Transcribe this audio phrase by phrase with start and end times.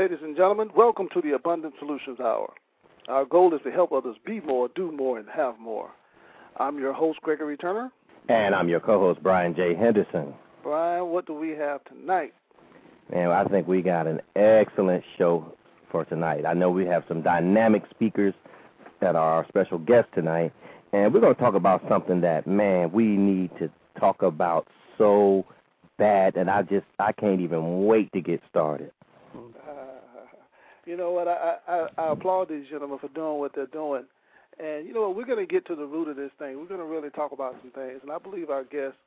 [0.00, 2.54] Ladies and gentlemen, welcome to the Abundant Solutions Hour.
[3.08, 5.90] Our goal is to help others be more, do more, and have more.
[6.56, 7.92] I'm your host, Gregory Turner.
[8.30, 9.74] And I'm your co-host, Brian J.
[9.74, 10.32] Henderson.
[10.62, 12.32] Brian, what do we have tonight?
[13.12, 15.54] And I think we got an excellent show
[15.92, 16.46] for tonight.
[16.46, 18.32] I know we have some dynamic speakers
[19.02, 20.54] that are our special guests tonight,
[20.94, 25.44] and we're going to talk about something that, man, we need to talk about so
[25.98, 28.92] bad, and I just I can't even wait to get started.
[30.86, 31.28] You know what?
[31.28, 34.04] I, I I applaud these gentlemen for doing what they're doing,
[34.58, 35.16] and you know what?
[35.16, 36.58] We're going to get to the root of this thing.
[36.58, 38.98] We're going to really talk about some things, and I believe our guests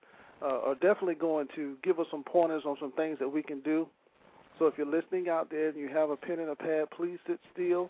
[0.41, 3.59] uh, are definitely going to give us some pointers on some things that we can
[3.61, 3.87] do.
[4.59, 7.17] So if you're listening out there and you have a pen and a pad, please
[7.27, 7.89] sit still.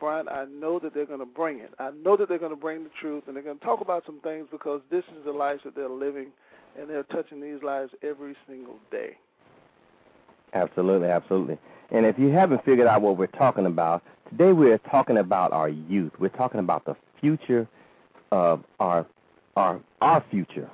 [0.00, 1.72] Brian, I know that they're going to bring it.
[1.78, 4.04] I know that they're going to bring the truth, and they're going to talk about
[4.06, 6.28] some things because this is the lives that they're living,
[6.78, 9.16] and they're touching these lives every single day.
[10.54, 11.58] Absolutely, absolutely.
[11.90, 15.68] And if you haven't figured out what we're talking about, today we're talking about our
[15.68, 16.12] youth.
[16.18, 17.66] We're talking about the future
[18.30, 19.06] of our
[19.56, 20.70] our our future.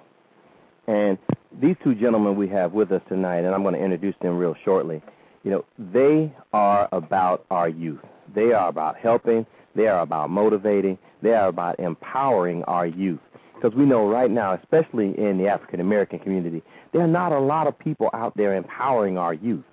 [0.87, 1.19] And
[1.61, 4.55] these two gentlemen we have with us tonight, and I'm going to introduce them real
[4.65, 5.03] shortly.
[5.45, 8.01] You know, they are about our youth.
[8.35, 9.47] They are about helping.
[9.75, 10.99] They are about motivating.
[11.23, 13.21] They are about empowering our youth.
[13.65, 17.39] Because we know right now, especially in the African American community, there are not a
[17.39, 19.65] lot of people out there empowering our youth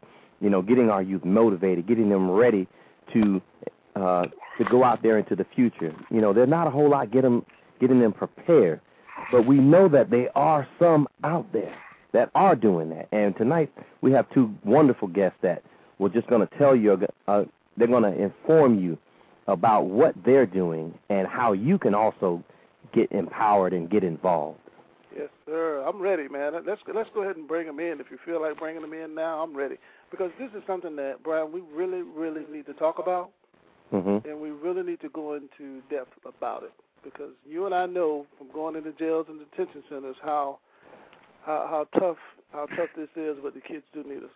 [0.42, 2.68] you know, getting our youth motivated, getting them ready
[3.14, 3.42] to
[3.96, 4.26] uh,
[4.58, 5.94] to go out there into the future.
[6.10, 7.46] You know, there's not a whole lot get them,
[7.80, 8.82] getting them prepared,
[9.32, 11.76] but we know that there are some out there
[12.12, 13.08] that are doing that.
[13.12, 15.64] And tonight we have two wonderful guests that
[16.00, 17.44] we're just going to tell you, uh,
[17.78, 18.98] they're going to inform you
[19.48, 22.44] about what they're doing and how you can also
[22.94, 24.60] get empowered and get involved.
[25.16, 25.84] Yes, sir.
[25.86, 26.54] I'm ready, man.
[26.66, 28.00] Let's let's go ahead and bring them in.
[28.00, 29.76] If you feel like bringing them in now, I'm ready
[30.10, 33.32] because this is something that Brian we really really need to talk about,
[33.92, 34.28] mm-hmm.
[34.28, 36.72] and we really need to go into depth about it
[37.04, 40.60] because you and I know from going into jails and detention centers how
[41.46, 42.18] how, how tough
[42.54, 44.30] how tough this is, but the kids do need us.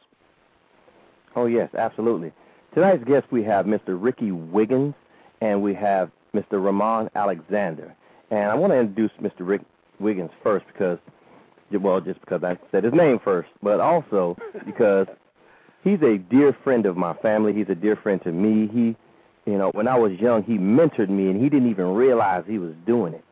[1.36, 2.34] Oh yes, absolutely.
[2.74, 3.98] Tonight's guest we have Mr.
[4.02, 4.94] Ricky Wiggins
[5.42, 6.64] and we have Mr.
[6.64, 7.96] Ramon Alexander.
[8.32, 9.48] And I want to introduce Mr.
[9.48, 9.62] Rick
[10.00, 11.00] Wiggins first because
[11.72, 15.08] well, just because I said his name first, but also because
[15.84, 17.54] he's a dear friend of my family.
[17.54, 18.68] He's a dear friend to me.
[18.68, 18.96] He,
[19.50, 22.60] you know, when I was young, he mentored me, and he didn't even realize he
[22.60, 23.24] was doing it.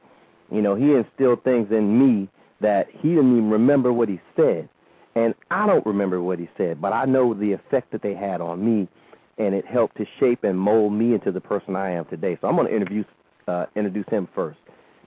[0.51, 2.29] You know, he instilled things in me
[2.61, 4.69] that he didn't even remember what he said,
[5.15, 8.41] and I don't remember what he said, but I know the effect that they had
[8.41, 8.87] on me,
[9.37, 12.37] and it helped to shape and mold me into the person I am today.
[12.41, 13.05] So I'm going to introduce
[13.47, 14.57] uh, introduce him first.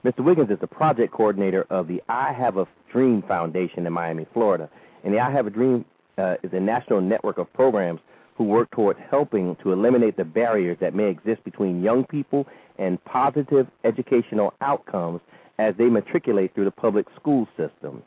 [0.05, 0.19] Mr.
[0.19, 4.69] Wiggins is the project coordinator of the I Have a Dream Foundation in Miami, Florida,
[5.03, 5.85] and the I Have a Dream
[6.17, 7.99] uh, is a national network of programs
[8.35, 12.45] who work towards helping to eliminate the barriers that may exist between young people
[12.77, 15.19] and positive educational outcomes
[15.57, 18.03] as they matriculate through the public school system.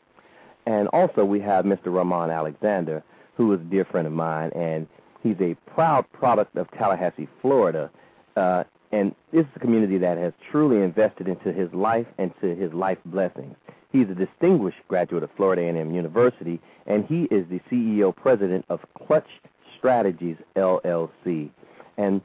[0.65, 1.87] And also, we have Mr.
[1.87, 3.03] Ramon Alexander,
[3.35, 4.87] who is a dear friend of mine, and
[5.21, 7.89] he's a proud product of Tallahassee, Florida.
[8.37, 12.55] Uh, and this is a community that has truly invested into his life and to
[12.55, 13.55] his life blessings.
[13.91, 18.79] He's a distinguished graduate of Florida A&M University, and he is the CEO president of
[19.05, 19.27] Clutch
[19.77, 21.49] Strategies LLC.
[21.97, 22.21] And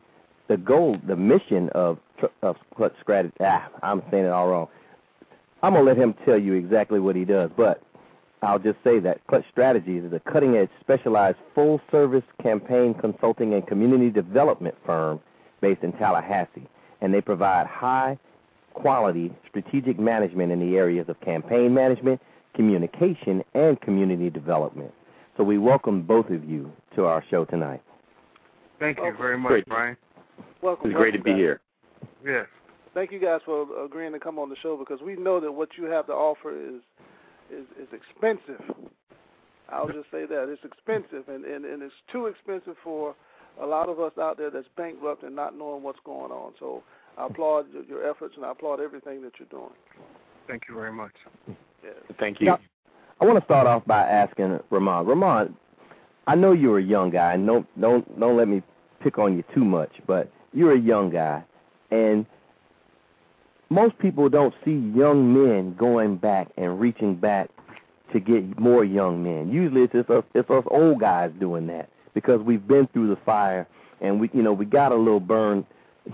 [0.49, 1.99] the goal, the mission of,
[2.43, 4.69] of Clutch Strategies, ah, I'm saying it all wrong.
[5.63, 7.83] I'm going to let him tell you exactly what he does, but
[8.43, 13.55] I'll just say that Clutch Strategies is a cutting edge, specialized, full service campaign consulting
[13.55, 15.21] and community development firm
[15.67, 16.69] based in Tallahassee.
[17.01, 18.17] And they provide high
[18.75, 22.21] quality strategic management in the areas of campaign management,
[22.55, 24.93] communication, and community development.
[25.37, 27.83] So we welcome both of you to our show tonight.
[28.79, 29.65] Thank you very much, Greg.
[29.67, 29.97] Brian.
[30.63, 30.91] Welcome.
[30.91, 31.39] It's great to be guys.
[31.39, 31.61] here.
[32.25, 32.47] Yes.
[32.95, 35.71] Thank you guys for agreeing to come on the show because we know that what
[35.77, 36.81] you have to offer is
[37.51, 38.63] is is expensive.
[39.69, 43.15] I'll just say that it's expensive and and and it's too expensive for
[43.63, 46.53] a lot of us out there that's bankrupt and not knowing what's going on.
[46.59, 46.83] So
[47.17, 49.73] I applaud your, your efforts and I applaud everything that you're doing.
[50.47, 51.13] Thank you very much.
[51.83, 51.95] Yes.
[52.19, 52.47] Thank you.
[52.47, 52.57] Yeah.
[53.21, 55.07] I want to start off by asking Ramon.
[55.07, 55.57] Ramon,
[56.27, 58.63] I know you're a young guy, and don't don't don't let me
[59.03, 61.43] pick on you too much, but you're a young guy,
[61.91, 62.27] and
[63.71, 67.49] most people don't see young men going back and reaching back
[68.13, 69.51] to get more young men.
[69.51, 73.69] Usually, it's us, it's us old guys doing that because we've been through the fire
[74.01, 75.65] and we you know we got a little burn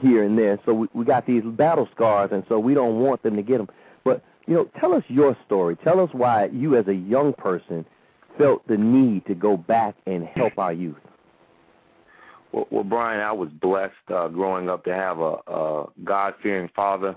[0.01, 3.23] here and there, so we, we got these battle scars, and so we don't want
[3.23, 3.69] them to get them.
[4.05, 5.77] But you know, tell us your story.
[5.85, 7.87] Tell us why you, as a young person,
[8.37, 10.97] felt the need to go back and help our youth.
[12.51, 17.15] Well, well Brian, I was blessed uh, growing up to have a, a God-fearing father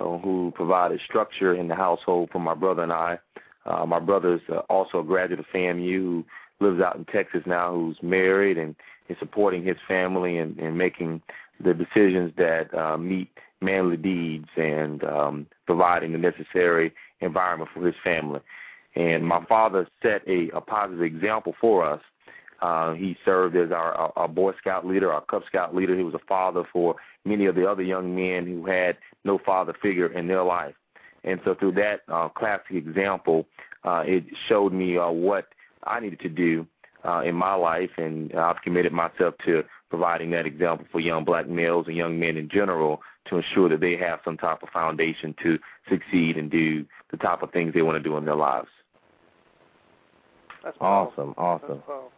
[0.00, 3.18] uh, who provided structure in the household for my brother and I.
[3.64, 6.24] Uh, my brother's uh, also a graduate of FAMU
[6.60, 8.74] lives out in Texas now, who's married and
[9.08, 11.22] is supporting his family and, and making
[11.62, 17.94] the decisions that uh, meet manly deeds and um, providing the necessary environment for his
[18.04, 18.40] family.
[18.94, 22.00] And my father set a, a positive example for us.
[22.60, 25.96] Uh, he served as our, our, our Boy Scout leader, our Cub Scout leader.
[25.96, 29.74] He was a father for many of the other young men who had no father
[29.80, 30.74] figure in their life.
[31.24, 33.46] And so through that uh, classic example,
[33.84, 35.48] uh, it showed me uh, what
[35.84, 36.66] I needed to do
[37.04, 41.48] uh, in my life, and I've committed myself to providing that example for young black
[41.48, 45.34] males and young men in general to ensure that they have some type of foundation
[45.42, 45.58] to
[45.88, 48.68] succeed and do the type of things they want to do in their lives.
[50.64, 51.22] That's powerful.
[51.22, 51.68] Awesome, awesome.
[51.68, 52.12] That's powerful.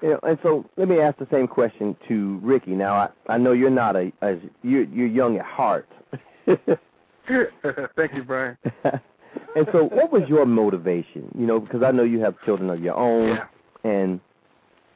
[0.00, 2.70] You know, and so let me ask the same question to Ricky.
[2.70, 5.88] Now, I, I know you're not a, as you're, you're young at heart.
[6.46, 8.56] Thank you, Brian.
[9.58, 11.30] and so, what was your motivation?
[11.36, 13.46] You know, because I know you have children of your own, Yeah.
[13.84, 14.20] and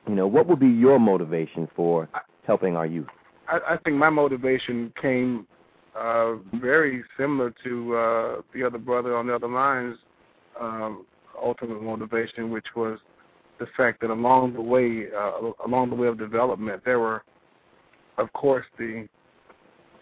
[0.09, 2.09] you know, what would be your motivation for
[2.47, 3.07] helping our youth?
[3.49, 5.47] I, I think my motivation came
[5.97, 9.99] uh, very similar to uh, the other brother on the other line's
[10.61, 11.07] um,
[11.41, 12.99] ultimate motivation, which was
[13.59, 17.23] the fact that along the way, uh, along the way of development, there were,
[18.19, 19.07] of course, the,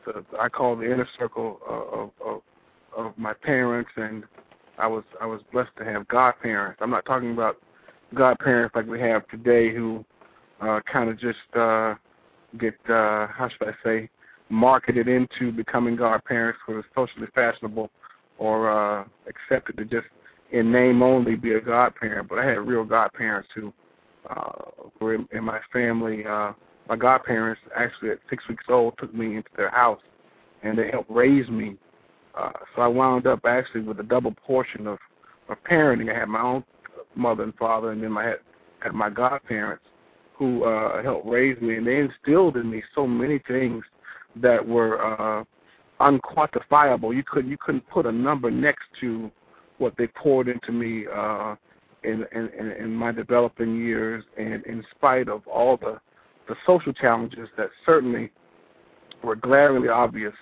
[0.06, 2.42] the I call the inner circle of, of
[2.96, 4.24] of my parents, and
[4.80, 6.78] I was I was blessed to have godparents.
[6.82, 7.56] I'm not talking about
[8.14, 10.04] godparents like we have today, who
[10.60, 11.94] uh, kind of just uh,
[12.58, 14.10] get uh, how should I say
[14.48, 17.90] marketed into becoming godparents for socially fashionable
[18.38, 20.08] or uh, accepted to just
[20.50, 22.28] in name only be a godparent.
[22.28, 23.72] But I had real godparents who
[24.28, 26.24] uh, were in, in my family.
[26.26, 26.52] Uh,
[26.88, 30.00] my godparents actually at six weeks old took me into their house
[30.62, 31.76] and they helped raise me.
[32.36, 34.98] Uh, so I wound up actually with a double portion of,
[35.48, 36.14] of parenting.
[36.14, 36.64] I had my own
[37.14, 38.38] mother and father, and then I had,
[38.80, 39.84] had my godparents
[40.36, 43.84] who uh, helped raise me, and they instilled in me so many things
[44.36, 45.44] that were uh,
[46.00, 47.14] unquantifiable.
[47.14, 49.30] You couldn't you couldn't put a number next to
[49.78, 51.56] what they poured into me uh,
[52.04, 56.00] in, in in my developing years, and in spite of all the
[56.48, 58.30] the social challenges that certainly
[59.22, 60.34] were glaringly obvious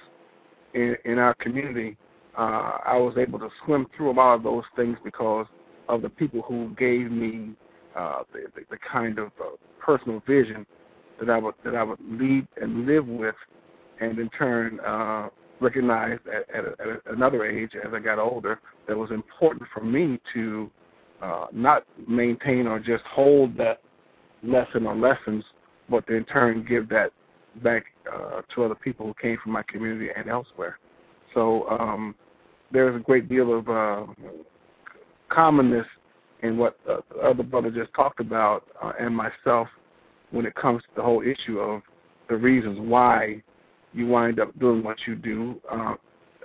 [0.78, 1.96] in, in our community,
[2.36, 5.46] uh, I was able to swim through a lot of those things because
[5.88, 7.50] of the people who gave me
[7.96, 10.64] uh, the, the, the kind of uh, personal vision
[11.18, 13.34] that I would that I would lead and live with,
[14.00, 15.30] and in turn uh,
[15.60, 19.82] recognized at, at, a, at another age as I got older that was important for
[19.82, 20.70] me to
[21.20, 23.80] uh, not maintain or just hold that
[24.44, 25.44] lesson or lessons,
[25.90, 27.10] but in turn give that
[27.64, 30.78] back uh, to other people who came from my community and elsewhere.
[31.34, 32.14] So um,
[32.72, 34.06] there's a great deal of uh,
[35.30, 35.86] commonness
[36.42, 39.68] in what the other brother just talked about uh, and myself
[40.30, 41.82] when it comes to the whole issue of
[42.28, 43.42] the reasons why
[43.92, 45.60] you wind up doing what you do.
[45.70, 45.94] Uh,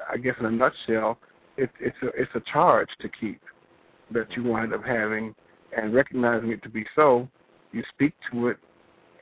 [0.09, 1.17] I guess in a nutshell,
[1.57, 3.41] it, it's a it's a charge to keep
[4.11, 5.35] that you wind up having
[5.75, 7.27] and recognizing it to be so.
[7.71, 8.57] You speak to it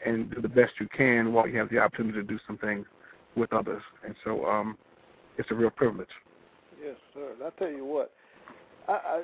[0.06, 2.86] and do the best you can while you have the opportunity to do some things
[3.36, 3.82] with others.
[4.06, 4.78] And so um,
[5.38, 6.10] it's a real privilege.
[6.84, 7.34] Yes, sir.
[7.34, 8.12] And I tell you what,
[8.88, 9.24] I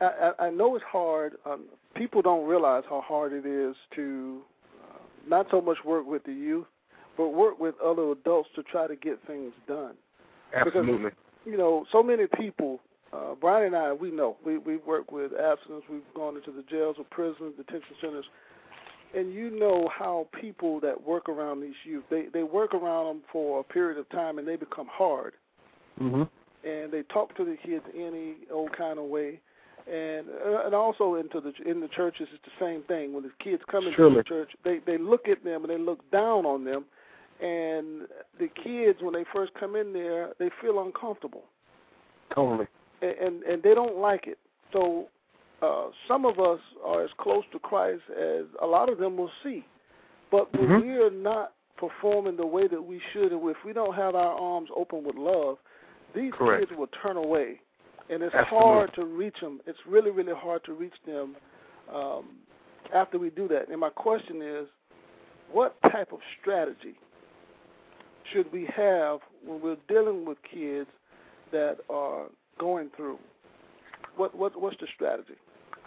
[0.00, 1.34] I I, I know it's hard.
[1.46, 4.40] Um, people don't realize how hard it is to
[4.84, 4.98] uh,
[5.28, 6.66] not so much work with the youth,
[7.16, 9.94] but work with other adults to try to get things done.
[10.54, 11.10] Absolutely.
[11.44, 12.80] you know, so many people
[13.12, 15.84] uh, Brian and I, we know we we work with abstinence.
[15.90, 18.26] We've gone into the jails or prisons, detention centers,
[19.14, 23.22] and you know how people that work around these youth they they work around them
[23.32, 25.34] for a period of time and they become hard.
[26.00, 26.22] Mm-hmm.
[26.68, 29.40] And they talk to the kids any old kind of way,
[29.90, 33.12] and uh, and also into the in the churches it's the same thing.
[33.12, 34.16] When the kids come into Surely.
[34.16, 36.84] the church, they they look at them and they look down on them,
[37.40, 41.44] and the kids when they first come in there they feel uncomfortable
[42.34, 42.66] Totally.
[43.02, 44.38] and and, and they don't like it.
[44.72, 45.08] So
[45.62, 49.30] uh, some of us are as close to Christ as a lot of them will
[49.42, 49.64] see,
[50.30, 50.82] but when Mhm.
[50.82, 54.34] we are not performing the way that we should, and if we don't have our
[54.38, 55.58] arms open with love,
[56.14, 56.68] these Correct.
[56.68, 57.60] kids will turn away,
[58.08, 58.68] and it's Absolutely.
[58.68, 59.60] hard to reach them.
[59.66, 61.36] It's really really hard to reach them
[61.92, 62.38] um,
[62.92, 63.68] after we do that.
[63.68, 64.68] And my question is,
[65.50, 66.94] what type of strategy
[68.32, 70.88] should we have when we're dealing with kids
[71.50, 72.26] that are
[72.58, 73.18] going through?
[74.16, 75.36] What what what's the strategy?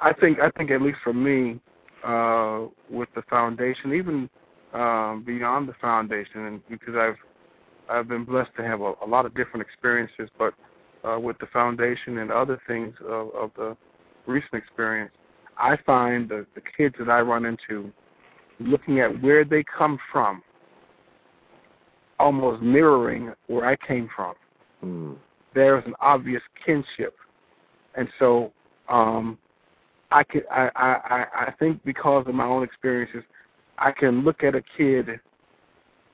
[0.01, 1.59] I think I think at least for me,
[2.03, 4.29] uh, with the foundation, even
[4.73, 7.17] um, beyond the foundation, and because I've
[7.89, 10.53] I've been blessed to have a, a lot of different experiences, but
[11.03, 13.75] uh, with the foundation and other things of, of the
[14.27, 15.11] recent experience,
[15.57, 17.91] I find the, the kids that I run into,
[18.59, 20.41] looking at where they come from,
[22.19, 24.35] almost mirroring where I came from
[24.81, 25.13] Hmm.
[25.53, 27.15] there is an obvious kinship,
[27.95, 28.51] and so
[28.89, 29.37] um,
[30.11, 33.23] I I, I I I think because of my own experiences,
[33.77, 35.19] I can look at a kid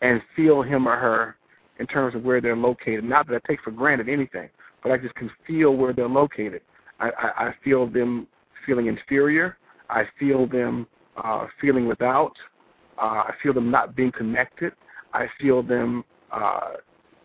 [0.01, 1.35] and feel him or her
[1.79, 3.03] in terms of where they're located.
[3.03, 4.49] Not that I take for granted anything,
[4.83, 6.61] but I just can feel where they're located.
[6.99, 8.27] I, I, I feel them
[8.65, 9.57] feeling inferior.
[9.89, 10.87] I feel them
[11.17, 12.33] uh, feeling without.
[12.97, 14.73] Uh, I feel them not being connected.
[15.13, 16.73] I feel them uh,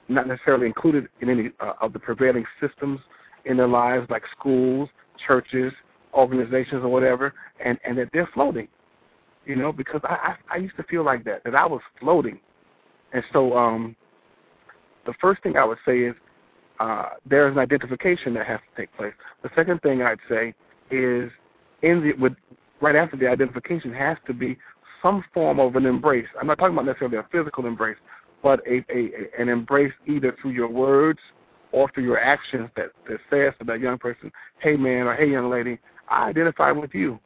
[0.09, 3.00] not necessarily included in any uh, of the prevailing systems
[3.45, 4.88] in their lives, like schools,
[5.26, 5.73] churches,
[6.12, 8.69] organizations, or whatever, and and that they're floating.
[9.45, 12.38] You know, because I I, I used to feel like that that I was floating,
[13.12, 13.97] and so um,
[15.07, 16.14] the first thing I would say is
[16.81, 19.12] uh, there is an identification that has to take place.
[19.42, 20.54] The second thing I'd say
[20.90, 21.31] is
[21.83, 22.35] in the with
[22.81, 24.59] right after the identification has to be
[25.02, 26.26] some form of an embrace.
[26.40, 27.97] I'm not talking about necessarily a physical embrace,
[28.42, 31.19] but a, a, an embrace either through your words
[31.73, 35.31] or through your actions that, that says to that young person, hey man or hey
[35.31, 35.78] young lady,
[36.12, 37.19] I identify with you.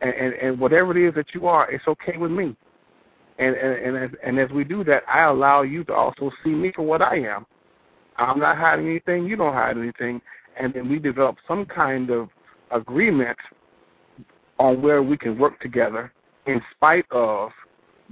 [0.00, 2.56] And, and, and whatever it is that you are, it's okay with me.
[3.38, 6.50] And, and, and, as, and as we do that, I allow you to also see
[6.50, 7.46] me for what I am.
[8.16, 10.20] I'm not hiding anything, you don't hide anything.
[10.60, 12.28] And then we develop some kind of
[12.70, 13.38] agreement
[14.58, 16.12] on where we can work together
[16.46, 17.50] in spite of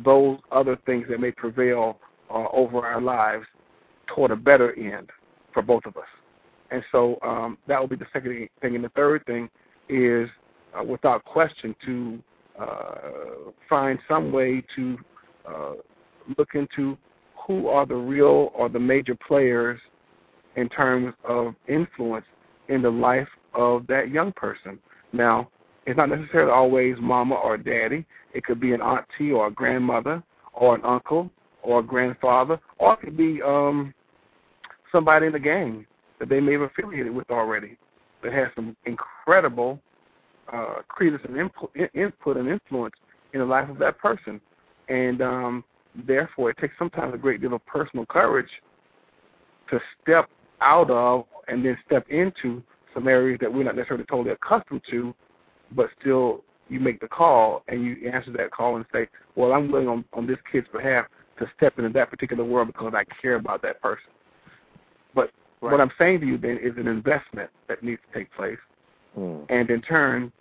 [0.03, 1.99] those other things that may prevail
[2.31, 3.45] uh, over our lives
[4.07, 5.11] toward a better end
[5.53, 6.05] for both of us.
[6.71, 8.75] And so um, that will be the second thing.
[8.75, 9.51] And the third thing
[9.91, 10.29] is,
[10.79, 12.23] uh, without question, to
[12.61, 14.99] uh, find some way to
[15.49, 15.73] uh,
[16.39, 16.97] look into
[17.47, 19.81] who are the real or the major players
[20.57, 22.27] in terms of influence
[22.69, 24.79] in the life of that young person.
[25.13, 25.49] Now,
[25.87, 28.05] it's not necessarily always mama or daddy.
[28.35, 31.31] It could be an auntie or a grandmother or an uncle
[31.63, 33.93] or a grandfather, or it could be um,
[34.93, 35.87] somebody in the gang
[36.19, 37.77] that they may have affiliated with already
[38.23, 39.81] that has some incredible
[40.53, 42.95] uh, credence and input, input and influence
[43.33, 44.41] in the life of that person.
[44.89, 45.65] And um,
[46.07, 48.51] therefore, it takes sometimes a great deal of personal courage
[49.71, 50.29] to step
[50.61, 52.63] out of and then step into
[52.95, 55.15] some areas that we're not necessarily totally accustomed to,
[55.73, 59.71] but still you make the call and you answer that call and say, well, I'm
[59.71, 61.07] willing on, on this kid's behalf
[61.39, 64.11] to step into that particular world because I care about that person.
[65.61, 65.73] Right.
[65.73, 68.59] what I'm saying to you then is an investment that needs to take place.
[69.15, 69.41] Hmm.
[69.49, 70.33] And in turn,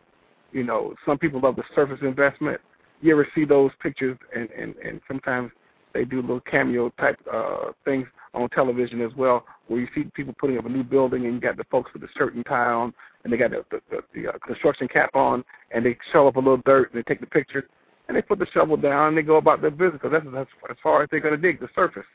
[0.51, 2.61] you know, some people love the surface investment.
[3.01, 5.51] You ever see those pictures and, and, and sometimes
[5.93, 10.35] they do little cameo type uh things on television as well, where you see people
[10.39, 12.93] putting up a new building and you got the folks with shirt and tie on
[13.23, 16.35] and they got the the, the, the uh, construction cap on and they shovel up
[16.35, 17.67] a little dirt and they take the picture
[18.07, 20.49] and they put the shovel down and they go about their business because that's, that's
[20.69, 22.05] as far as they're going to dig the surface.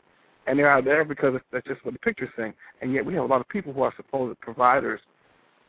[0.47, 2.53] And they're out there because that's just what the picture's saying.
[2.83, 5.01] And yet we have a lot of people who are supposed providers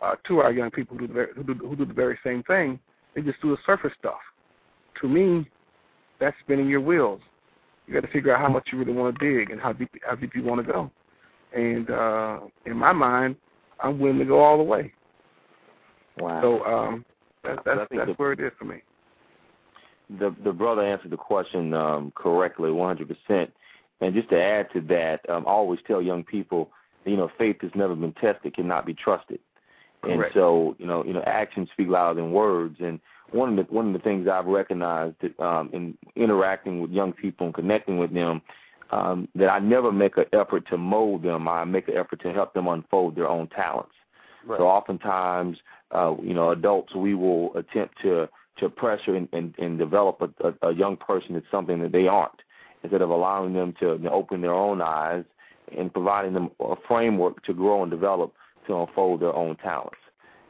[0.01, 2.17] uh, to our young people who do, the very, who, do, who do the very
[2.23, 2.79] same thing.
[3.15, 4.19] They just do the surface stuff.
[5.01, 5.49] To me,
[6.19, 7.21] that's spinning your wheels.
[7.87, 9.89] You got to figure out how much you really want to dig and how deep
[10.05, 10.91] how deep you want to go.
[11.53, 13.35] And uh, in my mind,
[13.79, 14.91] I'm willing to go all the way.
[16.17, 16.41] Wow.
[16.41, 17.05] So um,
[17.43, 18.81] that, that's that's the- where it is for me.
[20.19, 23.47] the the brother answered the question um, correctly, 100%.
[24.01, 26.71] And just to add to that, um, I always tell young people
[27.05, 29.39] you know faith has never been tested cannot be trusted.
[30.03, 30.35] And Correct.
[30.35, 32.77] so, you know, you know, actions speak louder than words.
[32.79, 32.99] And
[33.31, 37.11] one of the one of the things I've recognized that, um, in interacting with young
[37.11, 38.41] people and connecting with them,
[38.91, 41.47] um, that I never make an effort to mold them.
[41.47, 43.95] I make an effort to help them unfold their own talents.
[44.45, 44.59] Right.
[44.59, 45.57] So oftentimes,
[45.91, 50.47] uh, you know, adults we will attempt to to pressure and, and, and develop a,
[50.47, 52.41] a, a young person into something that they aren't,
[52.85, 55.23] instead of allowing them to open their own eyes
[55.75, 58.33] and providing them a framework to grow and develop
[58.67, 59.97] to unfold their own talents.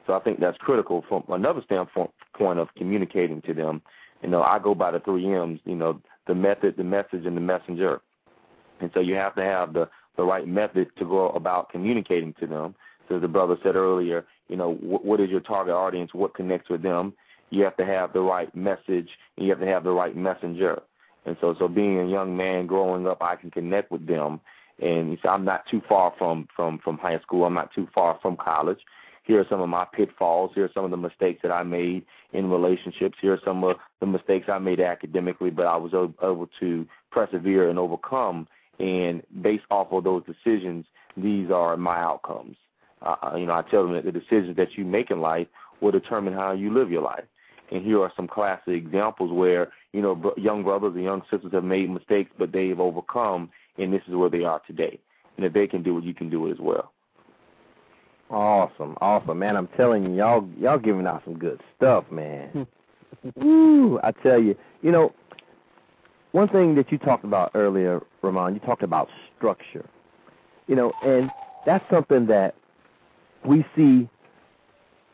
[0.06, 3.82] So I think that's critical from another standpoint of communicating to them.
[4.22, 5.60] You know, I go by the three M's.
[5.65, 8.01] You know, the method, the message, and the messenger.
[8.82, 12.48] And so you have to have the the right method to go about communicating to
[12.48, 12.75] them.
[13.08, 16.13] So as the brother said earlier, you know, wh- what is your target audience?
[16.13, 17.13] What connects with them?
[17.50, 20.82] You have to have the right message, and you have to have the right messenger.
[21.25, 24.39] And so, so being a young man growing up, I can connect with them.
[24.82, 27.46] And so I'm not too far from from from high school.
[27.46, 28.79] I'm not too far from college.
[29.24, 30.51] Here are some of my pitfalls.
[30.53, 33.17] Here are some of the mistakes that I made in relationships.
[33.22, 37.70] Here are some of the mistakes I made academically, but I was able to persevere
[37.70, 38.48] and overcome.
[38.77, 40.86] And based off of those decisions,
[41.17, 42.58] these are my outcomes.
[43.01, 45.48] Uh, you know, I tell them that the decisions that you make in life
[45.82, 47.24] will determine how you live your life.
[47.72, 51.63] And here are some classic examples where you know young brothers and young sisters have
[51.63, 55.00] made mistakes, but they've overcome, and this is where they are today.
[55.38, 56.91] And if they can do it, you can do it as well.
[58.29, 59.55] Awesome, awesome, man!
[59.55, 62.67] I'm telling you, y'all, y'all giving out some good stuff, man.
[63.36, 64.00] Woo!
[64.03, 65.13] I tell you, you know,
[66.31, 69.07] one thing that you talked about earlier, Ramon, you talked about
[69.38, 69.86] structure.
[70.67, 71.29] You know, and
[71.65, 72.55] that's something that
[73.45, 74.10] we see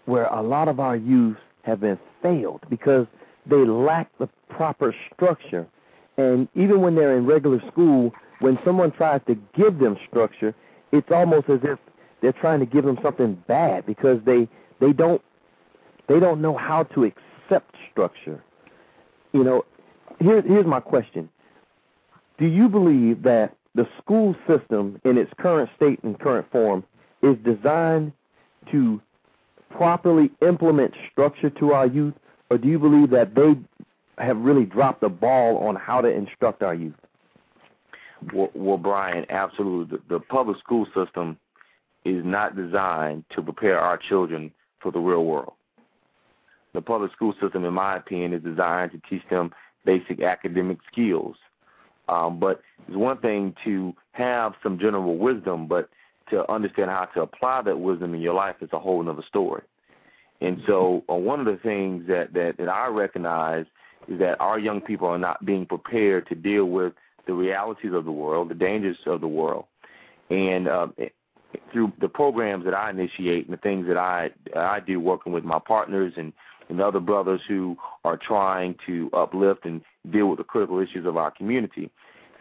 [0.05, 3.08] where a lot of our youth have been failed because
[3.46, 5.68] they lack the proper structure.
[6.18, 10.53] And even when they're in regular school, when someone tries to give them structure,
[10.91, 11.80] it's almost as if
[12.22, 14.48] they're trying to give them something bad because they
[14.80, 15.22] they don't
[16.08, 18.44] they don't know how to accept structure.
[19.32, 19.65] You know,
[20.20, 21.30] here, here's my question:
[22.38, 26.83] Do you believe that the school system, in its current state and current form,
[27.24, 28.12] is designed
[28.72, 29.01] to
[29.77, 32.14] properly implement structure to our youth,
[32.50, 33.55] or do you believe that they
[34.24, 36.94] have really dropped the ball on how to instruct our youth?
[38.34, 39.98] Well, well Brian, absolutely.
[39.98, 41.38] The, the public school system
[42.05, 45.53] is not designed to prepare our children for the real world.
[46.74, 49.51] The public school system, in my opinion, is designed to teach them
[49.86, 51.36] basic academic skills.
[52.07, 55.90] Um, but it's one thing to have some general wisdom, but
[56.31, 59.61] to understand how to apply that wisdom in your life is a whole other story.
[60.41, 63.65] And so, uh, one of the things that, that that I recognize
[64.07, 66.94] is that our young people are not being prepared to deal with
[67.27, 69.65] the realities of the world, the dangers of the world,
[70.31, 70.87] and uh,
[71.72, 75.44] through the programs that I initiate and the things that I I do, working with
[75.44, 76.33] my partners and
[76.70, 81.17] and other brothers who are trying to uplift and deal with the critical issues of
[81.17, 81.91] our community,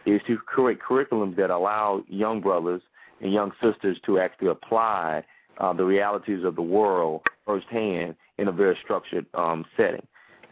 [0.07, 2.81] is to create curriculums that allow young brothers
[3.20, 5.24] and young sisters to actually apply
[5.59, 10.06] uh, the realities of the world firsthand in a very structured um, setting.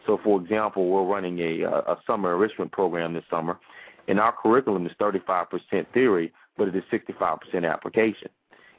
[0.05, 3.59] So, for example, we're running a, a summer enrichment program this summer,
[4.07, 5.47] and our curriculum is 35%
[5.93, 8.29] theory, but it is 65% application.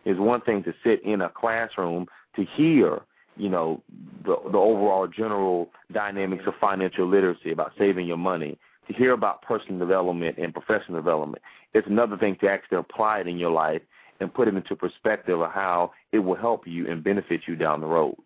[0.05, 3.01] It's one thing to sit in a classroom to hear,
[3.37, 3.83] you know,
[4.25, 8.59] the, the overall general dynamics of financial literacy about saving your money,
[8.91, 11.43] to hear about personal development and professional development.
[11.75, 13.83] It's another thing to actually apply it in your life
[14.19, 17.81] and put it into perspective of how it will help you and benefit you down
[17.81, 18.17] the road.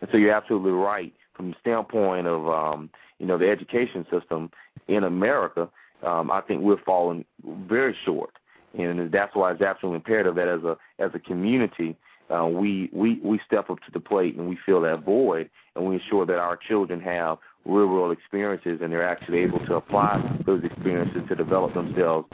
[0.00, 4.50] And so you're absolutely right from the standpoint of um, you know the education system
[4.88, 5.68] in America.
[6.02, 8.30] Um, I think we're falling very short,
[8.76, 11.96] and that's why it's absolutely imperative that as a as a community
[12.30, 15.84] uh, we we we step up to the plate and we fill that void, and
[15.86, 20.22] we ensure that our children have real world experiences and they're actually able to apply
[20.44, 22.28] those experiences to develop themselves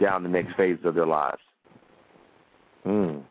[0.00, 1.40] down the next phases of their lives.
[2.84, 3.22] Mm.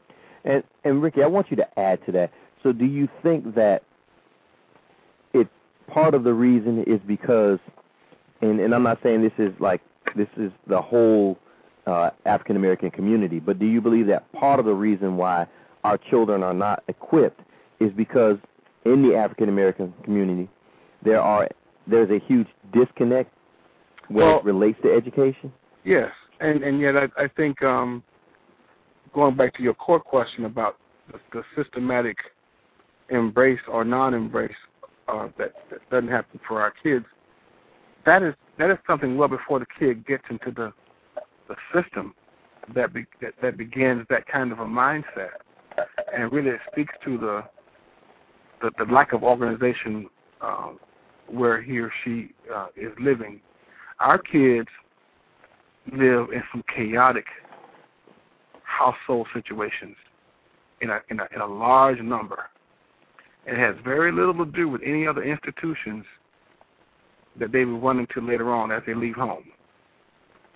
[0.44, 2.32] And and Ricky, I want you to add to that.
[2.62, 3.84] So, do you think that
[5.34, 5.48] it
[5.88, 7.60] part of the reason is because,
[8.42, 9.82] and and I'm not saying this is like
[10.16, 11.38] this is the whole
[11.88, 15.48] uh, African American community, but do you believe that part of the reason why
[15.84, 17.42] our children are not equipped
[17.80, 18.38] is because
[18.86, 20.50] in the African American community
[21.06, 21.48] there are
[21.88, 23.32] there's a huge disconnect
[24.10, 25.54] when Well- it relates to education?
[25.84, 28.04] Yes, and and yet I, I think um,
[29.14, 30.78] going back to your core question about
[31.12, 32.18] the, the systematic
[33.10, 34.56] embrace or non-embrace
[35.08, 37.06] uh, that, that doesn't happen for our kids,
[38.06, 40.74] that is that is something well before the kid gets into the
[41.48, 42.16] the system.
[42.74, 45.30] that be, that, that begins that kind of a mindset,
[46.16, 47.44] and really it speaks to the
[48.62, 50.10] the, the lack of organization
[50.42, 50.80] um,
[51.28, 53.40] where he or she uh, is living.
[54.00, 54.68] Our kids
[55.92, 57.26] live in some chaotic
[58.64, 59.96] household situations
[60.82, 62.46] in a, in a in a large number.
[63.46, 66.04] It has very little to do with any other institutions
[67.40, 69.44] that they will run into later on as they leave home.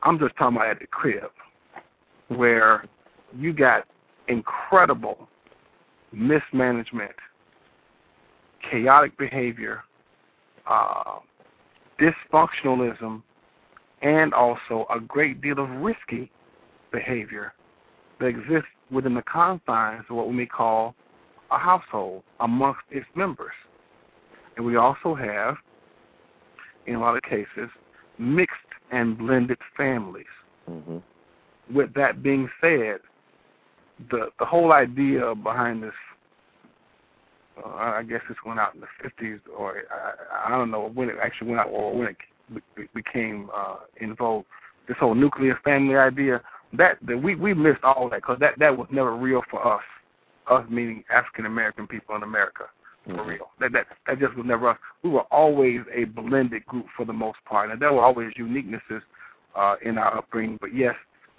[0.01, 1.29] I'm just talking about at the crib,
[2.29, 2.85] where
[3.37, 3.85] you got
[4.27, 5.27] incredible
[6.11, 7.11] mismanagement,
[8.71, 9.83] chaotic behavior,
[10.69, 11.19] uh,
[11.99, 13.21] dysfunctionalism,
[14.01, 16.31] and also a great deal of risky
[16.91, 17.53] behavior
[18.19, 20.95] that exists within the confines of what we may call
[21.51, 23.53] a household amongst its members.
[24.55, 25.55] And we also have,
[26.85, 27.69] in a lot of cases,
[28.17, 28.55] mixed
[28.91, 30.25] and blended families.
[30.69, 30.97] Mm-hmm.
[31.75, 32.99] With that being said,
[34.09, 35.93] the the whole idea behind this,
[37.65, 41.09] uh, I guess this went out in the 50s, or I, I don't know when
[41.09, 42.17] it actually went out, or when it
[42.75, 44.45] be- became uh, in vogue.
[44.87, 46.41] This whole nuclear family idea
[46.73, 49.83] that, that we we missed all that because that that was never real for us.
[50.49, 52.65] Us meaning African American people in America,
[53.05, 53.27] for Mhm.
[53.27, 53.51] real.
[53.59, 54.77] That that that just was never us.
[55.03, 59.01] We were always a blended group for the most part, and there were always uniquenesses
[59.55, 60.57] uh, in our upbringing.
[60.59, 60.95] But yes,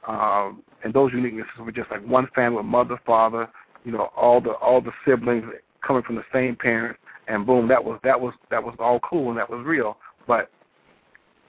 [0.07, 3.49] um, and those uniquenesses were just like one family, mother, father,
[3.85, 5.45] you know, all the all the siblings
[5.87, 9.31] coming from the same parents, and boom, that was that was that was all cool
[9.31, 9.97] and that was real.
[10.27, 10.51] But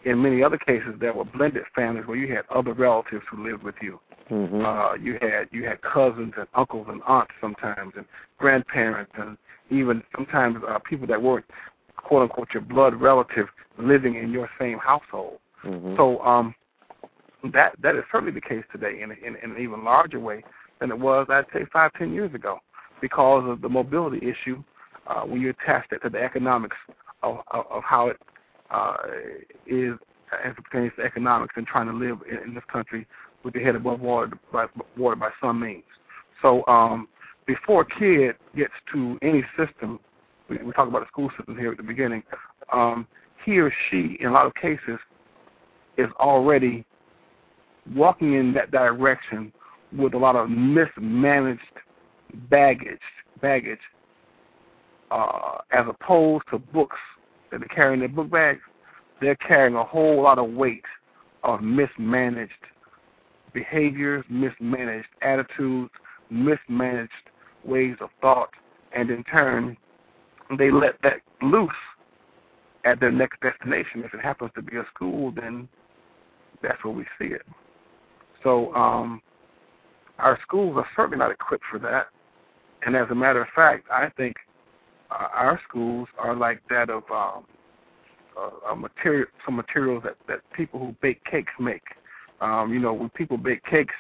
[0.03, 3.63] in many other cases, there were blended families where you had other relatives who lived
[3.63, 3.99] with you.
[4.29, 4.65] Mm-hmm.
[4.65, 8.05] Uh, you had you had cousins and uncles and aunts sometimes, and
[8.37, 9.37] grandparents, and
[9.69, 11.45] even sometimes uh, people that weren't
[11.97, 15.39] quote unquote your blood relative living in your same household.
[15.65, 15.95] mm-hmm.
[15.97, 16.55] So um,
[17.53, 20.43] that that is certainly the case today, in, in, in an even larger way
[20.79, 22.59] than it was, I'd say, five ten years ago,
[23.01, 24.63] because of the mobility issue.
[25.07, 26.77] Uh, when you attach that to the economics
[27.23, 28.17] of, of, of how it
[28.69, 28.95] uh,
[29.65, 29.93] is
[30.45, 33.05] as it pertains to economics and trying to live in, in this country
[33.43, 34.65] with your head above water by,
[34.97, 35.83] water by some means.
[36.41, 37.07] So um,
[37.45, 39.99] before a kid gets to any system,
[40.49, 42.23] we, we talk about the school system here at the beginning,
[42.71, 43.07] um,
[43.43, 44.99] he or she, in a lot of cases,
[45.97, 46.85] is already
[47.95, 49.51] walking in that direction
[49.97, 51.59] with a lot of mismanaged
[52.49, 52.99] baggage,
[53.41, 53.79] baggage,
[55.11, 56.97] uh, as opposed to books
[57.51, 58.61] that they carry in their book bags.
[59.19, 60.85] They're carrying a whole lot of weight
[61.43, 62.51] of mismanaged
[63.53, 65.91] behaviors, mismanaged attitudes,
[66.29, 67.11] mismanaged
[67.65, 68.49] ways of thought,
[68.95, 69.77] and in turn,
[70.57, 71.69] they let that loose
[72.85, 74.03] at their next destination.
[74.03, 75.67] If it happens to be a school, then
[76.63, 77.43] that's where we see it.
[78.43, 79.21] So um,
[80.17, 82.07] our schools are certainly not equipped for that.
[82.85, 84.35] And as a matter of fact, I think
[85.11, 87.45] uh, our schools are like that of um,
[88.69, 91.83] uh, material, some materials that, that people who bake cakes make.
[92.39, 93.93] Um, you know, when people bake cakes,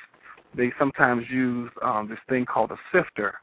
[0.55, 3.35] they sometimes use um, this thing called a sifter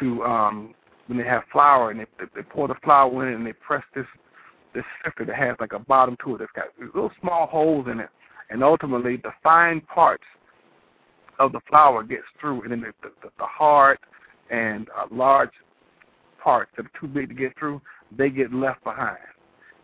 [0.00, 0.74] to um,
[1.06, 4.06] when they have flour and they, they pour the flour in and they press this
[4.74, 8.00] this sifter that has like a bottom to it that's got little small holes in
[8.00, 8.08] it,
[8.50, 10.24] and ultimately the fine parts
[11.38, 13.98] of the flour gets through, and then the, the, the hard
[14.54, 15.50] and large
[16.42, 17.80] parts that are too big to get through,
[18.16, 19.18] they get left behind,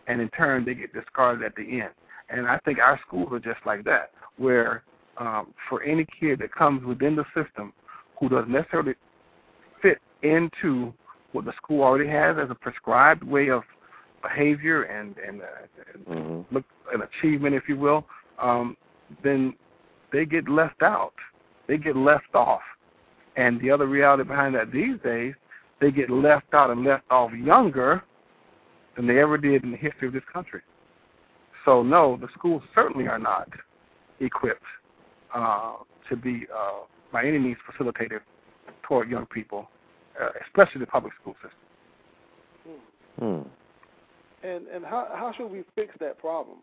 [0.06, 1.90] and in turn they get discarded at the end.
[2.28, 4.84] And I think our schools are just like that, where
[5.16, 7.72] um, for any kid that comes within the system
[8.18, 8.94] who doesn't necessarily
[9.82, 10.92] fit into
[11.32, 13.62] what the school already has as a prescribed way of
[14.22, 15.46] behavior and and, uh,
[15.94, 16.54] and Mm-hmm.
[16.54, 18.04] look an achievement, if you will,
[18.38, 18.76] um,
[19.22, 19.54] then
[20.12, 21.14] they get left out.
[21.68, 22.62] They get left off.
[23.40, 25.34] And the other reality behind that these days,
[25.80, 28.04] they get left out and left off younger
[28.96, 30.60] than they ever did in the history of this country.
[31.64, 33.48] So no, the schools certainly are not
[34.20, 34.70] equipped
[35.34, 35.76] uh,
[36.10, 36.80] to be uh,
[37.12, 38.20] by any means facilitative
[38.82, 39.70] toward young people,
[40.20, 41.60] uh, especially the public school system.
[43.18, 44.46] Hmm.
[44.46, 46.58] And and how how should we fix that problem?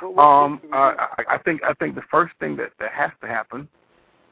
[0.00, 1.06] What, what Um, fix do we uh.
[1.18, 3.68] I, I think I think the first thing that, that has to happen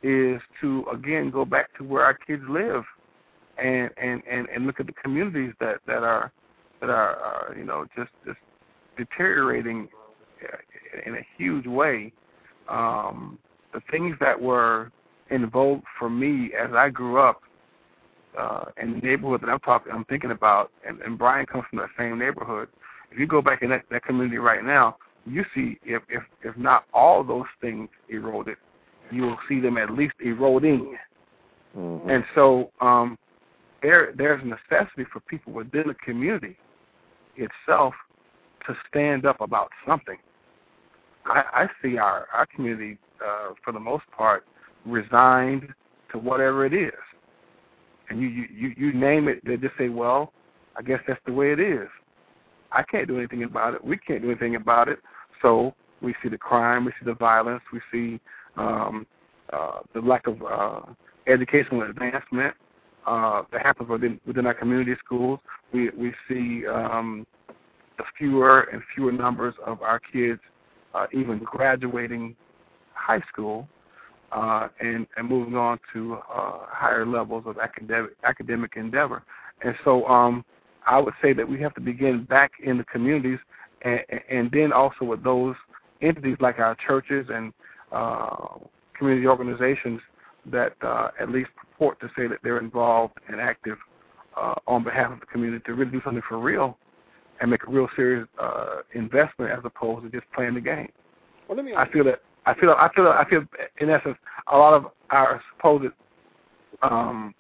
[0.03, 2.85] is to again go back to where our kids live,
[3.59, 6.33] and and and, and look at the communities that that are
[6.81, 8.39] that are uh, you know just just
[8.97, 9.89] deteriorating
[10.43, 10.57] uh,
[11.07, 12.13] in a huge way.
[12.69, 13.39] Um,
[13.73, 14.91] the things that were
[15.31, 17.43] in vogue for me as I grew up
[18.39, 21.81] uh, in the neighborhood that I'm talking, I'm thinking about, and, and Brian comes from
[21.81, 22.69] that same neighborhood.
[23.11, 26.57] If you go back in that, that community right now, you see if if if
[26.57, 28.57] not all those things eroded,
[29.11, 30.97] you will see them at least eroding.
[31.77, 32.11] Mm-hmm.
[32.11, 33.19] And so um,
[33.83, 36.57] there there's a necessity for people within the community
[37.37, 37.95] itself
[38.67, 40.19] to stand up about something.
[41.27, 44.45] I, I see our our community uh, for the most part
[44.87, 45.69] resigned
[46.13, 46.93] to whatever it is,
[48.09, 50.33] and you you you name it, they just say, well,
[50.77, 51.89] I guess that's the way it is.
[52.73, 53.85] I can't do anything about it.
[53.85, 54.99] We can't do anything about it.
[55.43, 58.21] So we see the crime, we see the violence, we see
[58.59, 59.07] um,
[59.53, 60.81] uh, the lack of uh,
[61.27, 62.55] educational advancement
[63.07, 65.41] uh, that happens within, within our community schools.
[65.73, 67.27] We we see um,
[67.97, 70.41] the fewer and fewer numbers of our kids
[70.95, 72.37] uh, even graduating
[72.95, 73.69] high school
[74.33, 79.23] uh, and, and moving on to uh, higher levels of academic academic endeavor.
[79.63, 80.45] And so um,
[80.87, 83.39] I would say that we have to begin back in the communities
[83.83, 85.57] and, and then also with those
[86.03, 87.53] entities like our churches and
[87.93, 88.59] uh,
[88.97, 90.01] community organizations
[90.47, 93.79] that uh, at least purport to say that they're involved and active
[94.37, 96.79] uh, on behalf of the community to really do something for real
[97.41, 100.89] and make a real serious uh, investment as opposed to just playing the game.
[101.49, 103.45] Well, let me I feel that I feel I feel I feel
[103.81, 104.17] in essence
[104.49, 105.93] a lot of our supposed
[106.83, 107.35] um,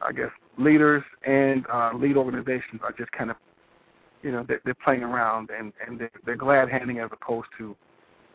[0.00, 3.36] I guess leaders and uh, lead organizations are just kind of
[4.22, 7.76] you know they're, they're playing around and and they're, they're glad handing as opposed to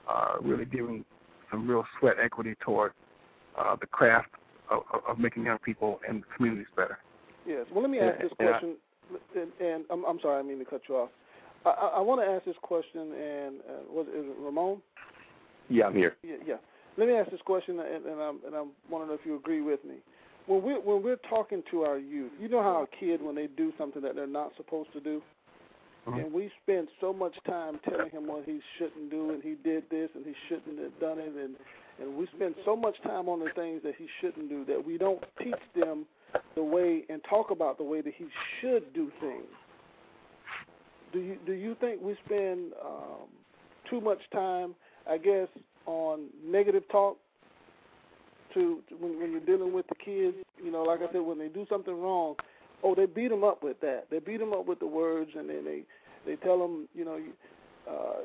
[0.07, 1.05] uh, really giving
[1.51, 2.91] some real sweat equity toward
[3.57, 4.29] uh, the craft
[4.69, 6.99] of, of making young people and communities better.
[7.45, 7.65] Yes.
[7.71, 8.75] Well, let me ask this question,
[9.35, 11.09] and, and I'm, I'm sorry, I didn't mean to cut you off.
[11.65, 14.81] I, I, I want to ask this question, and uh, was is it Ramon?
[15.69, 16.15] Yeah, I'm here.
[16.23, 16.55] Yeah, yeah.
[16.97, 19.83] Let me ask this question, and, and I'm and I'm wondering if you agree with
[19.85, 19.95] me.
[20.47, 23.47] When we when we're talking to our youth, you know how a kid when they
[23.47, 25.21] do something that they're not supposed to do,
[26.07, 26.23] Mhm.
[26.23, 29.83] and we spend so much time telling him what he shouldn't do, and he did
[29.89, 31.55] this, and he shouldn't have done it, and
[31.99, 34.97] and we spend so much time on the things that he shouldn't do that we
[34.97, 36.05] don't teach them
[36.55, 38.25] the way and talk about the way that he
[38.61, 39.47] should do things.
[41.13, 43.27] Do you do you think we spend um,
[43.89, 44.75] too much time,
[45.09, 45.47] I guess,
[45.85, 47.17] on negative talk
[48.53, 50.37] to, to when, when you're dealing with the kids?
[50.63, 52.35] You know, like I said, when they do something wrong,
[52.83, 54.05] oh, they beat them up with that.
[54.11, 55.83] They beat them up with the words, and then they
[56.27, 57.19] they tell them, you know,
[57.89, 58.17] uh,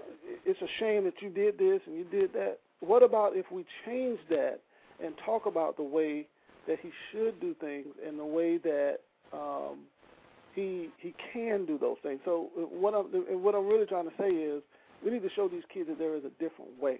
[0.45, 2.59] it's a shame that you did this and you did that.
[2.81, 4.59] What about if we change that
[5.03, 6.27] and talk about the way
[6.67, 8.99] that he should do things and the way that
[9.33, 9.81] um,
[10.55, 12.21] he he can do those things?
[12.25, 13.07] So uh, what I'm
[13.43, 14.62] what I'm really trying to say is
[15.05, 16.99] we need to show these kids that there is a different way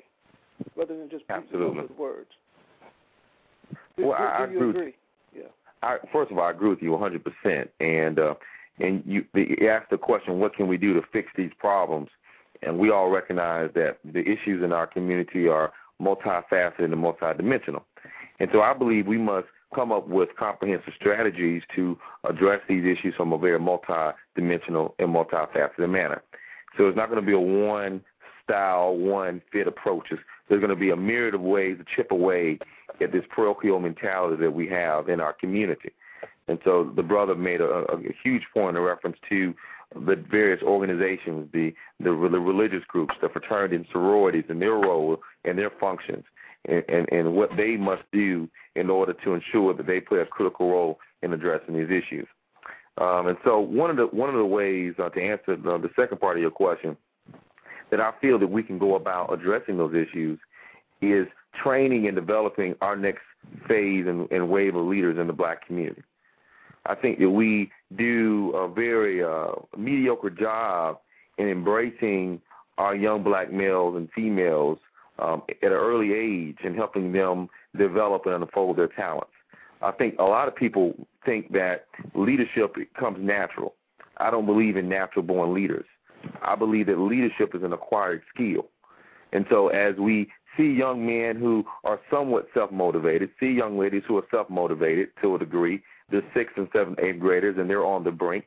[0.77, 1.83] rather than just Absolutely.
[1.83, 2.31] with words.
[3.97, 4.95] Do, Well, do, I- I do you agree with agree?
[5.37, 5.43] Yeah.
[5.83, 7.69] I, first of all, I agree with you 100%.
[7.81, 8.35] And uh,
[8.79, 12.09] and you, you asked the question, what can we do to fix these problems?
[12.63, 17.83] And we all recognize that the issues in our community are multifaceted and multidimensional.
[18.41, 23.15] And so I believe we must come up with comprehensive strategies to address these issues
[23.17, 26.23] from a very multidimensional and multifaceted manner.
[26.77, 28.03] So it's not going to be a one
[28.45, 30.09] style, one fit approach.
[30.49, 32.59] There's going to be a myriad of ways to chip away
[33.01, 35.93] at this parochial mentality that we have in our community.
[36.49, 39.55] And so the brother made a, a, huge point in reference to
[39.95, 45.19] the various organizations, the, the the religious groups, the fraternities and sororities, and their role
[45.45, 46.25] and their functions,
[46.65, 50.27] and, and, and what they must do in order to ensure that they play a
[50.27, 52.27] critical role in addressing these issues.
[52.99, 55.91] Um, and so one of the one of the ways uh, to answer the, the
[55.97, 56.97] second part of your question
[57.91, 60.39] that I feel that we can go about addressing those issues
[61.01, 61.27] is
[61.63, 63.23] training and developing our next
[63.69, 66.03] phase and, and wave of leaders in the black community.
[66.87, 70.99] I think that we do a very uh, mediocre job
[71.39, 72.41] in embracing
[72.79, 74.79] our young black males and females
[75.19, 79.31] um, at an early age and helping them develop and unfold their talents.
[79.81, 83.75] I think a lot of people think that leadership comes natural.
[84.19, 85.87] I don't believe in natural born leaders.
[86.43, 88.69] I believe that leadership is an acquired skill.
[89.33, 94.19] And so as we see young men who are somewhat self-motivated, see young ladies who
[94.19, 98.11] are self-motivated to a degree, they're sixth and seventh, eighth graders, and they're on the
[98.11, 98.45] brink.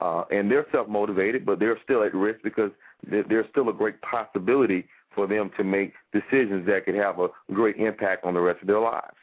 [0.00, 2.70] Uh, and they're self-motivated, but they're still at risk because
[3.06, 7.28] there- there's still a great possibility for them to make decisions that could have a
[7.52, 9.16] great impact on the rest of their lives.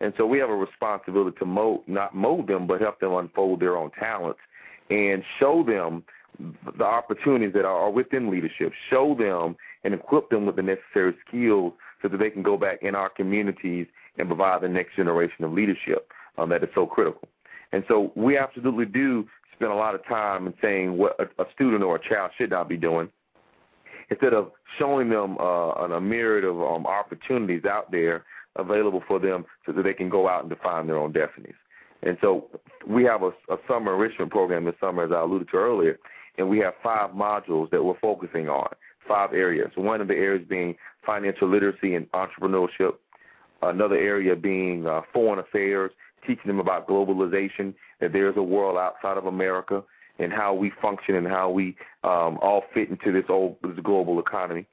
[0.00, 3.60] And so we have a responsibility to mold, not mold them, but help them unfold
[3.60, 4.40] their own talents
[4.90, 6.04] and show them
[6.76, 8.72] the opportunities that are within leadership.
[8.90, 12.82] Show them and equip them with the necessary skills so that they can go back
[12.82, 13.86] in our communities
[14.18, 17.28] and provide the next generation of leadership um, that is so critical.
[17.72, 21.46] And so we absolutely do spend a lot of time in saying what a, a
[21.52, 23.10] student or a child should not be doing
[24.10, 28.24] instead of showing them uh, a myriad of um, opportunities out there
[28.56, 31.54] available for them so that they can go out and define their own destinies.
[32.02, 32.46] And so
[32.86, 35.98] we have a, a summer enrichment program this summer, as I alluded to earlier,
[36.38, 38.68] and we have five modules that we're focusing on,
[39.06, 39.70] five areas.
[39.74, 42.94] One of the areas being financial literacy and entrepreneurship,
[43.62, 45.90] another area being uh, foreign affairs,
[46.28, 49.82] teaching them about globalization, that there's a world outside of America,
[50.18, 54.20] and how we function and how we um, all fit into this old this global
[54.20, 54.66] economy.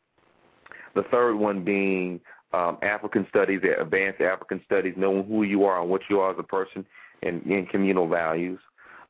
[0.93, 2.19] The third one being
[2.53, 6.37] um, African studies, advanced African studies, knowing who you are and what you are as
[6.39, 6.85] a person,
[7.23, 8.59] and, and communal values.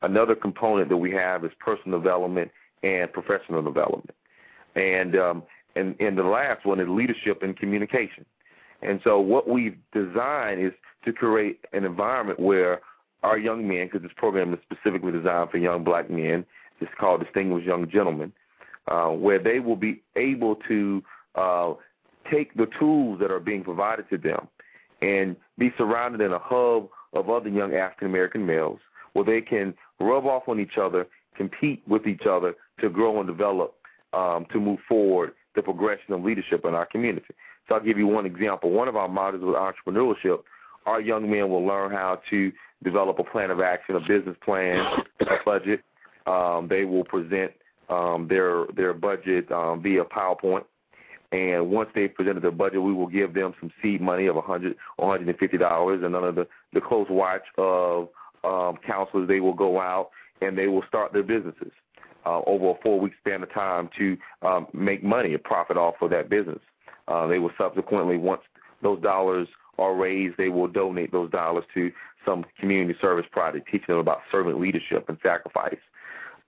[0.02, 2.50] Another component that we have is personal development
[2.82, 4.14] and professional development,
[4.74, 5.42] and um,
[5.74, 8.24] and and the last one is leadership and communication.
[8.82, 10.72] And so what we've designed is
[11.04, 12.80] to create an environment where
[13.22, 16.44] our young men, because this program is specifically designed for young black men,
[16.80, 18.32] it's called Distinguished Young Gentlemen,
[18.88, 21.02] uh, where they will be able to
[21.34, 21.72] uh,
[22.30, 24.48] take the tools that are being provided to them
[25.02, 28.78] and be surrounded in a hub of other young African American males
[29.12, 33.26] where they can rub off on each other, compete with each other to grow and
[33.26, 33.74] develop
[34.12, 37.34] um, to move forward the progression of leadership in our community.
[37.68, 38.70] So I'll give you one example.
[38.70, 40.42] One of our models with entrepreneurship,
[40.86, 42.52] our young men will learn how to
[42.84, 44.84] develop a plan of action, a business plan,
[45.20, 45.82] a budget.
[46.26, 47.52] Um, they will present
[47.88, 50.64] um, their their budget um, via PowerPoint.
[51.32, 54.40] And once they've presented their budget, we will give them some seed money of a
[54.40, 58.08] hundred or hundred and fifty dollars, and under the the close watch of
[58.44, 61.72] um, counselors, they will go out and they will start their businesses
[62.24, 65.94] uh, over a four week span of time to um, make money, a profit off
[66.00, 66.58] of that business.
[67.08, 68.42] Uh, they will subsequently, once
[68.82, 71.92] those dollars are raised, they will donate those dollars to
[72.24, 75.78] some community service project, teaching them about servant leadership and sacrifice.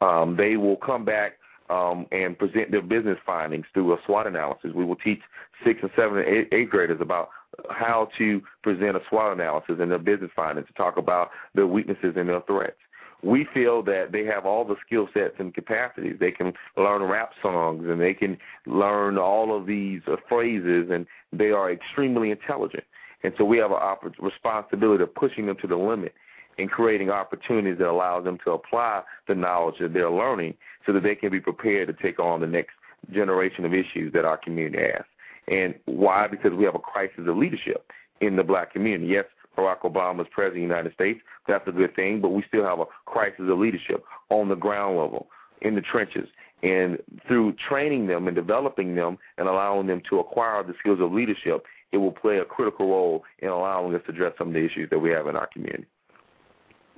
[0.01, 1.35] Um, they will come back
[1.71, 4.73] um, and present their business findings through a SWOT analysis.
[4.75, 5.21] We will teach
[5.65, 7.31] sixth and seventh and eighth, eighth graders about
[7.71, 12.15] how to present a SWOT analysis and their business findings to talk about their weaknesses
[12.17, 12.77] and their threats.
[13.23, 16.17] We feel that they have all the skill sets and capacities.
[16.21, 21.05] They can learn rap songs and they can learn all of these uh, phrases, and
[21.33, 22.85] they are extremely intelligent.
[23.25, 26.15] And so we have a responsibility of pushing them to the limit
[26.59, 30.55] and creating opportunities that allow them to apply the knowledge that they're learning
[30.87, 32.73] so that they can be prepared to take on the next
[33.13, 35.05] generation of issues that our community has.
[35.49, 36.27] And why?
[36.27, 39.13] Because we have a crisis of leadership in the black community.
[39.13, 39.25] Yes,
[39.59, 41.21] Barack Obama is president of the United States.
[41.49, 44.97] That's a good thing, but we still have a crisis of leadership on the ground
[44.99, 45.29] level,
[45.63, 46.29] in the trenches.
[46.63, 51.13] And through training them and developing them and allowing them to acquire the skills of
[51.13, 54.65] leadership, it will play a critical role in allowing us to address some of the
[54.65, 55.87] issues that we have in our community.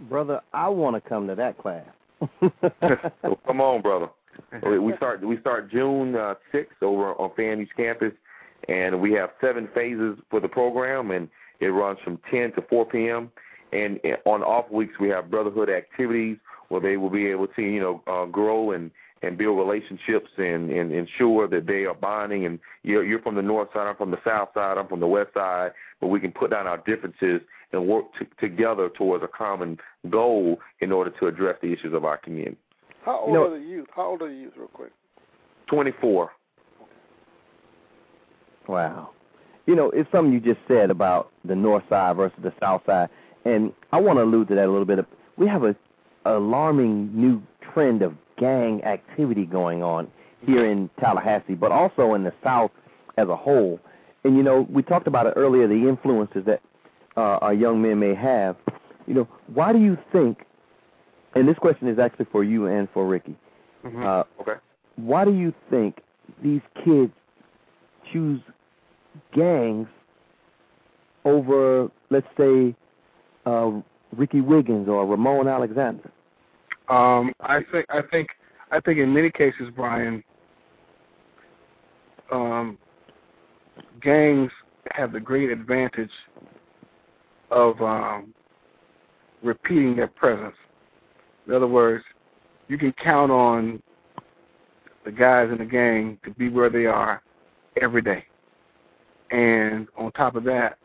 [0.08, 1.86] Brother, I want to come to that class.
[2.40, 2.52] well,
[3.46, 4.08] come on, brother.
[4.62, 8.12] We start we start June uh, 6th over on FAMU's campus,
[8.68, 11.28] and we have seven phases for the program, and
[11.60, 13.30] it runs from 10 to 4 p.m.
[13.72, 17.80] And on off weeks, we have brotherhood activities where they will be able to, you
[17.80, 18.90] know, uh, grow and
[19.22, 22.46] and build relationships and, and ensure that they are bonding.
[22.46, 25.06] And you're, you're from the north side, I'm from the south side, I'm from the
[25.06, 27.42] west side, but we can put down our differences
[27.72, 32.04] and work t- together towards a common goal in order to address the issues of
[32.04, 32.56] our community.
[33.04, 33.88] How old You know- are the youth?
[33.94, 34.92] How old are the youth, real quick?
[35.66, 36.30] 24.
[38.68, 39.10] Wow.
[39.70, 43.08] You know, it's something you just said about the north side versus the south side,
[43.44, 44.98] and I want to allude to that a little bit.
[45.36, 45.76] We have a
[46.24, 47.40] alarming new
[47.72, 50.08] trend of gang activity going on
[50.44, 52.72] here in Tallahassee, but also in the South
[53.16, 53.78] as a whole.
[54.24, 56.60] And you know, we talked about it earlier, the influences that
[57.16, 58.56] uh, our young men may have.
[59.06, 60.38] You know, why do you think?
[61.36, 63.36] And this question is actually for you and for Ricky.
[63.84, 64.04] Mm-hmm.
[64.04, 64.54] Uh, Okay.
[64.96, 66.00] why do you think
[66.42, 67.12] these kids
[68.12, 68.40] choose
[69.34, 69.88] gangs
[71.24, 72.74] over, let's say,
[73.46, 73.72] uh,
[74.16, 76.10] Ricky Wiggins or Ramon Alexander?
[76.88, 78.28] Um, I think I think
[78.72, 80.24] I think in many cases, Brian,
[82.32, 82.78] um,
[84.02, 84.50] gangs
[84.92, 86.10] have the great advantage
[87.50, 88.34] of um,
[89.42, 90.54] repeating their presence.
[91.46, 92.04] In other words,
[92.68, 93.82] you can count on
[95.04, 97.22] the guys in the gang to be where they are
[97.80, 98.24] every day.
[99.30, 100.78] And on top of that,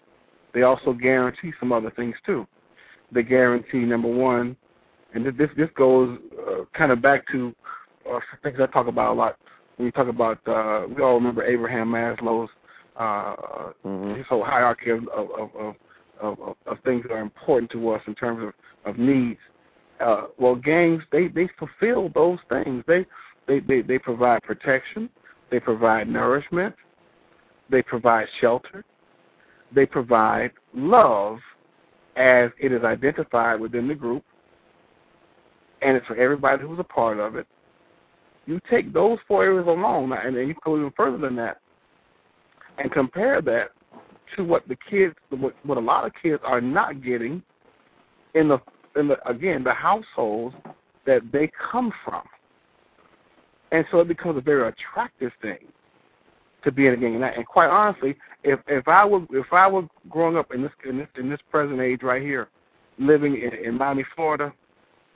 [0.53, 2.47] they also guarantee some other things too.
[3.11, 4.55] They guarantee number one,
[5.13, 6.17] and this this goes
[6.47, 7.53] uh, kind of back to
[8.11, 9.37] uh, things I talk about a lot
[9.77, 10.39] when we talk about.
[10.47, 12.49] Uh, we all remember Abraham Maslow's
[12.97, 14.17] uh, Mhm.
[14.17, 15.75] his whole hierarchy of of, of
[16.21, 18.53] of of of things that are important to us in terms of
[18.89, 19.39] of needs.
[19.99, 22.83] Uh, well, gangs they they fulfill those things.
[22.87, 23.05] They
[23.47, 25.09] they they, they provide protection.
[25.51, 26.75] They provide nourishment.
[27.69, 28.83] They provide shelter.
[29.73, 31.39] They provide love
[32.15, 34.23] as it is identified within the group,
[35.81, 37.47] and it's for everybody who's a part of it.
[38.45, 41.59] You take those four areas alone, and then you go even further than that,
[42.77, 43.71] and compare that
[44.35, 47.41] to what the kids, what, what a lot of kids are not getting
[48.33, 48.59] in the,
[48.95, 50.55] in the again the households
[51.05, 52.23] that they come from,
[53.71, 55.57] and so it becomes a very attractive thing
[56.65, 57.15] to be in a gang.
[57.15, 60.71] And, and quite honestly, if if I were if I were growing up in this
[60.87, 62.49] in this in this present age right here,
[62.99, 64.53] living in, in Miami, Florida,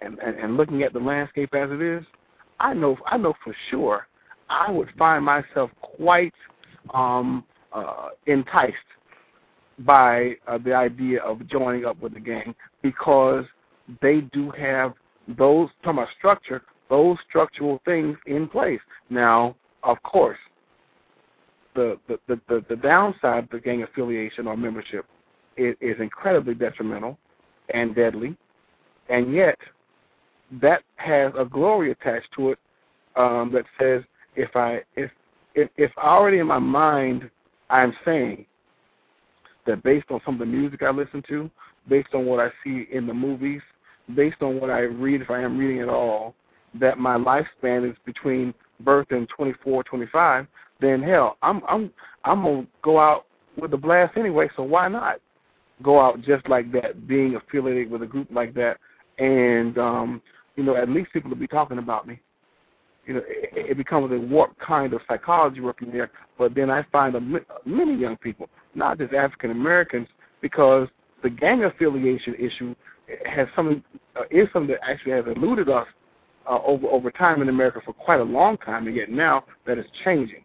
[0.01, 2.05] and, and and looking at the landscape as it is,
[2.59, 4.07] I know I know for sure
[4.49, 6.33] I would find myself quite
[6.93, 7.43] um,
[7.73, 8.75] uh, enticed
[9.79, 13.45] by uh, the idea of joining up with the gang because
[14.01, 14.93] they do have
[15.37, 18.79] those talking about structure, those structural things in place.
[19.09, 20.37] Now, of course,
[21.75, 25.05] the the, the, the, downside of the gang affiliation or membership
[25.57, 27.17] is, is incredibly detrimental
[27.73, 28.35] and deadly,
[29.09, 29.57] and yet
[30.61, 32.59] that has a glory attached to it
[33.15, 34.03] um, that says
[34.35, 35.11] if I if
[35.55, 37.29] if if already in my mind
[37.69, 38.45] I'm saying
[39.65, 41.49] that based on some of the music I listen to,
[41.87, 43.61] based on what I see in the movies,
[44.15, 46.33] based on what I read if I am reading at all,
[46.79, 50.47] that my lifespan is between birth and 24, 25,
[50.79, 51.91] then hell, I'm I'm
[52.23, 53.25] I'm gonna go out
[53.59, 54.49] with a blast anyway.
[54.55, 55.19] So why not
[55.83, 58.77] go out just like that, being affiliated with a group like that,
[59.17, 60.21] and um,
[60.55, 62.19] you know, at least people will be talking about me.
[63.05, 66.11] You know, it, it becomes a warped kind of psychology working there.
[66.37, 67.21] But then I find a,
[67.65, 70.07] many young people, not just African Americans,
[70.41, 70.87] because
[71.23, 72.75] the gang affiliation issue
[73.25, 73.83] has some
[74.15, 75.87] uh, is something that actually has eluded us
[76.47, 79.77] uh, over over time in America for quite a long time, and yet now that
[79.77, 80.43] is changing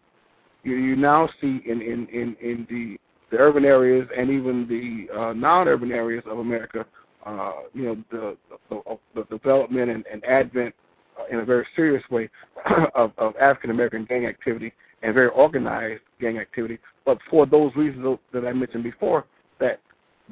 [0.65, 2.97] you, you now see in, in, in, in the,
[3.31, 6.85] the urban areas and even the uh, non-urban areas of America,
[7.25, 8.37] uh, you know, the,
[8.69, 10.73] the, the development and, and advent
[11.19, 12.29] uh, in a very serious way
[12.95, 16.79] of, of African American gang activity and very organized gang activity.
[17.05, 19.25] But for those reasons that I mentioned before,
[19.59, 19.79] that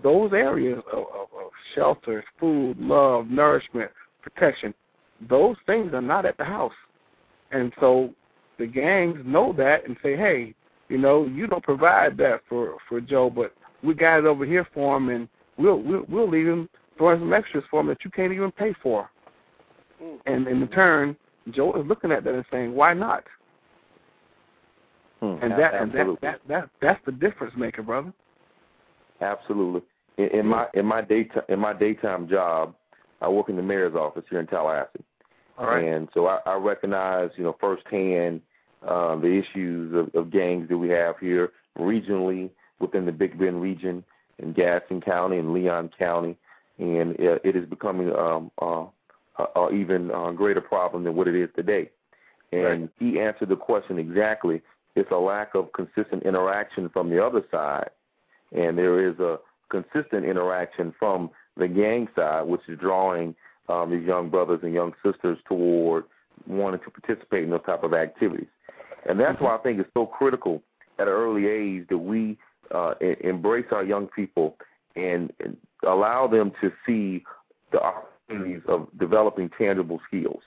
[0.02, 3.92] those areas of, of, of shelter, food, love, nourishment,
[4.24, 4.74] protection,
[5.30, 6.74] those things are not at the house.
[7.52, 8.10] And so
[8.64, 10.56] the gangs know that and say, hey,
[10.88, 13.54] you know, you don't provide that for for Joe, but
[13.84, 17.34] we got it over here for him, and we'll we'll, we'll leave him throwing some
[17.34, 19.10] extras for him that you can't even pay for.
[20.02, 20.18] Mm.
[20.28, 21.18] And in return,
[21.52, 23.26] Joe is looking at that and saying, why not?
[25.20, 28.14] Hmm, and that and that, that that that's the difference maker, brother.
[29.20, 29.82] Absolutely.
[30.18, 32.76] In, in my in my daytime in my daytime job,
[33.20, 35.04] I work in the mayor's office here in Tallahassee.
[35.58, 35.84] All right.
[35.84, 38.40] And so I, I recognize, you know, firsthand
[38.88, 43.62] um, the issues of, of gangs that we have here regionally within the Big Bend
[43.62, 44.04] region
[44.40, 46.36] in Gadsden County and Leon County,
[46.78, 48.86] and it, it is becoming um, uh,
[49.56, 51.90] a, even uh, greater problem than what it is today.
[52.52, 52.90] And right.
[53.00, 54.62] he answered the question exactly.
[54.96, 57.90] It's a lack of consistent interaction from the other side,
[58.52, 63.36] and there is a consistent interaction from the gang side, which is drawing
[63.70, 66.04] um, these young brothers and young sisters toward
[66.48, 68.48] wanting to participate in those type of activities.
[69.08, 70.62] And that's why I think it's so critical
[71.00, 72.38] at an early age that we
[72.74, 74.56] uh, embrace our young people
[74.96, 77.24] and, and allow them to see
[77.72, 80.42] the opportunities of developing tangible skills.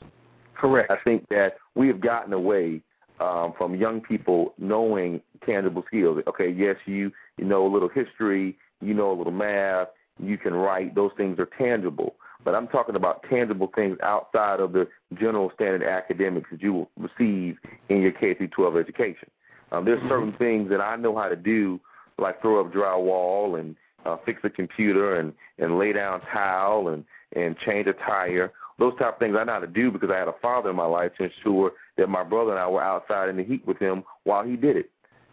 [0.55, 0.91] Correct.
[0.91, 2.81] I think that we have gotten away
[3.21, 6.23] um, from young people knowing tangible skills.
[6.27, 9.89] Okay, yes, you you know a little history, you know a little math,
[10.23, 10.95] you can write.
[10.95, 12.17] Those things are tangible.
[12.47, 14.87] But I'm talking about tangible things outside of the
[15.19, 17.57] general standard academics that you will receive
[17.89, 19.29] in your K through 12 education.
[19.73, 20.09] Um, there's mm-hmm.
[20.09, 21.81] certain things that I know how to do,
[22.21, 23.75] like throw up drywall and
[24.05, 28.53] uh, fix a computer and and lay down tile and and change a tire.
[28.79, 30.77] Those type of things I know how to do because I had a father in
[30.77, 33.81] my life to ensure that my brother and I were outside in the heat with
[33.81, 34.93] him while he did it,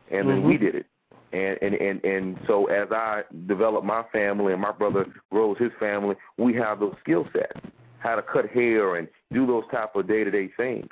[0.10, 0.30] and mm-hmm.
[0.30, 0.88] then we did it
[1.34, 5.72] and and and and so as I develop my family and my brother grows his
[5.80, 7.60] family, we have those skill sets,
[8.00, 10.90] how to cut hair and do those type of day to day things.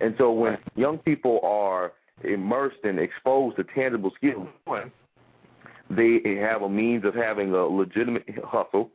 [0.00, 1.92] And so when young people are
[2.22, 4.48] immersed and exposed to tangible skills,
[5.90, 8.90] they have a means of having a legitimate hustle,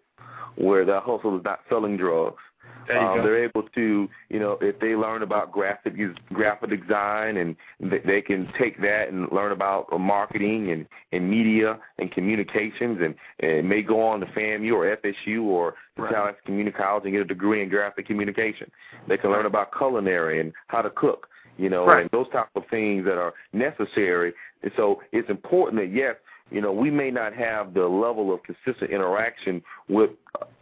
[0.56, 2.42] where that hustle is not selling drugs.
[2.90, 7.56] Um, they're able to, you know, if they learn about graphic use graphic design and
[7.80, 13.14] they, they can take that and learn about marketing and, and media and communications and,
[13.42, 16.12] and may go on to FAMU or FSU or right.
[16.12, 18.72] Tallahassee Community College and get a degree in graphic communication.
[19.08, 21.28] They can learn about culinary and how to cook.
[21.58, 22.02] you know, Right.
[22.04, 24.34] and those type of things that are necessary.
[24.64, 26.16] And so it's important that yes,
[26.52, 30.12] you know, we may not have the level of consistent interaction with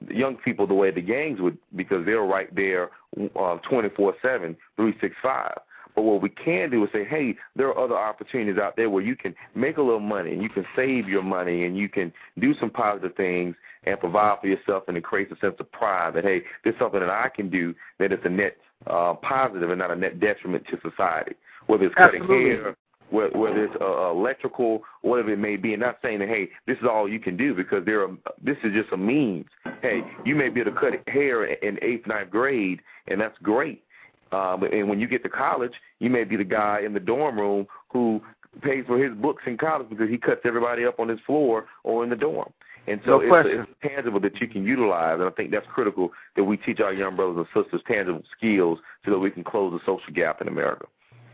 [0.09, 2.91] young people the way the gangs would because they're right there
[3.35, 5.57] uh, 24/7, 365.
[5.95, 9.01] But what we can do is say, hey, there are other opportunities out there where
[9.01, 12.13] you can make a little money and you can save your money and you can
[12.37, 16.13] do some positive things and provide for yourself and it creates a sense of pride
[16.13, 19.79] that, hey, there's something that I can do that is a net uh, positive and
[19.79, 21.33] not a net detriment to society.
[21.65, 22.49] Whether it's cutting Absolutely.
[22.51, 22.75] hair,
[23.09, 26.85] whether it's uh, electrical, whatever it may be, and not saying that hey, this is
[26.89, 28.09] all you can do because there are
[28.43, 29.45] this is just a means.
[29.81, 33.83] Hey, you may be able to cut hair in eighth, ninth grade, and that's great.
[34.29, 37.39] But and when you get to college, you may be the guy in the dorm
[37.39, 38.21] room who
[38.61, 42.03] pays for his books in college because he cuts everybody up on his floor or
[42.03, 42.51] in the dorm.
[42.87, 46.11] And so No it's, it's tangible that you can utilize, and I think that's critical
[46.37, 49.73] that we teach our young brothers and sisters tangible skills so that we can close
[49.73, 50.85] the social gap in America.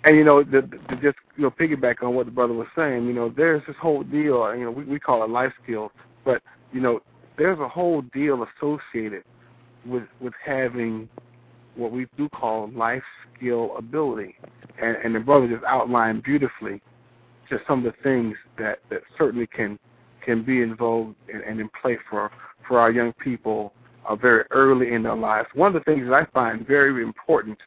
[0.05, 3.05] And you know, the, the, just you know, piggyback on what the brother was saying.
[3.05, 4.53] You know, there's this whole deal.
[4.55, 5.91] You know, we we call it life skills,
[6.25, 6.41] but
[6.71, 7.01] you know,
[7.37, 9.23] there's a whole deal associated
[9.85, 11.07] with with having
[11.75, 13.03] what we do call life
[13.35, 14.35] skill ability.
[14.81, 16.81] And, and the brother just outlined beautifully
[17.49, 19.77] just some of the things that that certainly can
[20.23, 22.31] can be in vogue and, and in play for
[22.67, 23.73] for our young people
[24.07, 25.47] uh, very early in their lives.
[25.53, 27.57] One of the things that I find very important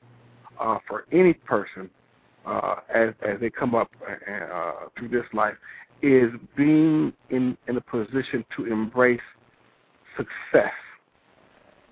[0.61, 1.91] uh, for any person
[2.47, 5.55] uh, as as they come up uh, through this life
[6.03, 9.21] is being in in a position to embrace
[10.17, 10.73] success,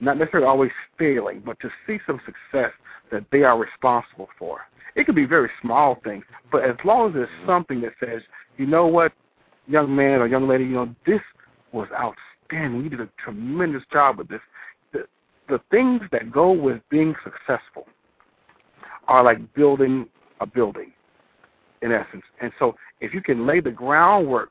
[0.00, 2.72] not necessarily always failing, but to see some success
[3.10, 4.60] that they are responsible for.
[4.94, 8.22] It could be very small things, but as long as there's something that says,
[8.56, 9.12] you know what,
[9.66, 11.20] young man or young lady, you know this
[11.72, 12.84] was outstanding.
[12.84, 14.40] You did a tremendous job with this.
[14.92, 15.06] The
[15.48, 17.86] the things that go with being successful
[19.08, 20.06] are like building
[20.44, 20.92] a building,
[21.82, 22.22] in essence.
[22.40, 24.50] And so, if you can lay the groundwork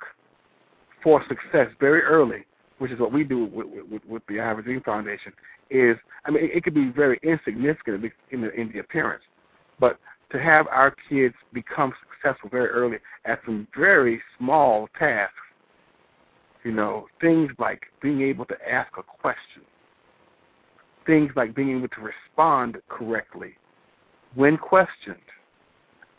[1.02, 2.46] for success very early,
[2.80, 5.32] which is what we do with, with, with the I Have a Dream Foundation,
[5.70, 9.24] is I mean, it, it could be very insignificant in the, in the appearance,
[9.80, 10.00] but
[10.32, 15.36] to have our kids become successful very early at some very small tasks,
[16.64, 19.62] you know, things like being able to ask a question,
[21.06, 23.56] things like being able to respond correctly
[24.36, 25.18] when questioned,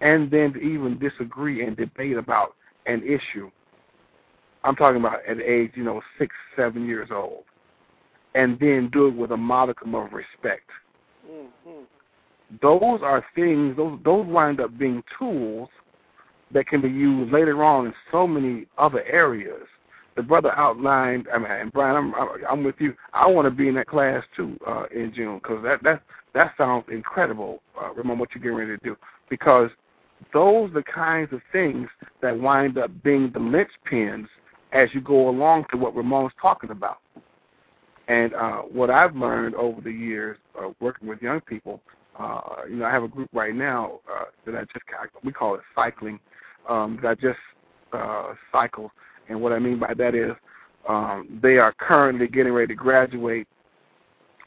[0.05, 2.55] and then to even disagree and debate about
[2.87, 3.51] an issue.
[4.63, 7.45] I'm talking about at age, you know, six, seven years old,
[8.35, 10.69] and then do it with a modicum of respect.
[11.29, 11.85] Mm-hmm.
[12.63, 15.69] Those are things; those those wind up being tools
[16.53, 19.67] that can be used later on in so many other areas.
[20.17, 22.15] The brother outlined, I mean, and Brian, I'm
[22.49, 22.95] I'm with you.
[23.15, 26.03] I want to be in that class too uh, in June because that that
[26.35, 27.63] that sounds incredible.
[27.81, 28.97] Uh, remember what you're getting ready to do
[29.29, 29.71] because
[30.33, 31.89] those are the kinds of things
[32.22, 34.27] that wind up being the linchpins
[34.72, 36.99] as you go along to what Ramon's talking about.
[38.09, 41.81] And uh, what I've learned over the years uh, working with young people,
[42.18, 44.85] uh, you know, I have a group right now uh, that I just
[45.22, 46.18] we call it cycling.
[46.68, 47.39] Um, that I just
[47.93, 48.91] uh, cycle,
[49.29, 50.33] and what I mean by that is
[50.89, 53.47] um, they are currently getting ready to graduate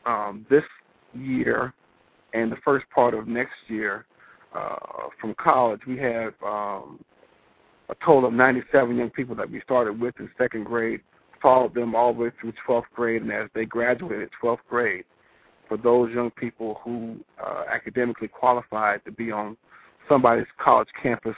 [0.05, 0.63] um, this
[1.13, 1.73] year
[2.33, 4.05] and the first part of next year
[4.57, 5.81] uh, from college.
[5.87, 6.99] We have um,
[7.89, 11.01] a total of 97 young people that we started with in second grade,
[11.41, 15.05] followed them all the way through 12th grade, and as they graduated 12th grade,
[15.67, 19.57] for those young people who uh, academically qualified to be on
[20.07, 21.35] somebody's college campus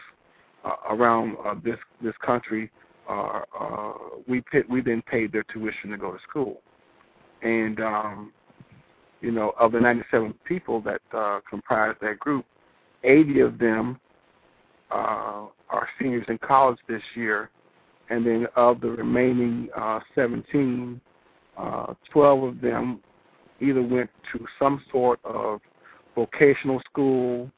[0.63, 2.69] uh, around uh, this this country,
[3.09, 3.93] uh, uh,
[4.27, 6.61] we pit, we then paid their tuition to go to school,
[7.41, 8.31] and um,
[9.21, 12.45] you know of the 97 people that uh, comprised that group,
[13.03, 13.99] 80 of them
[14.91, 17.49] uh, are seniors in college this year,
[18.09, 20.99] and then of the remaining uh, 17,
[21.57, 22.99] uh, 12 of them
[23.61, 25.59] either went to some sort of
[26.15, 27.51] vocational school,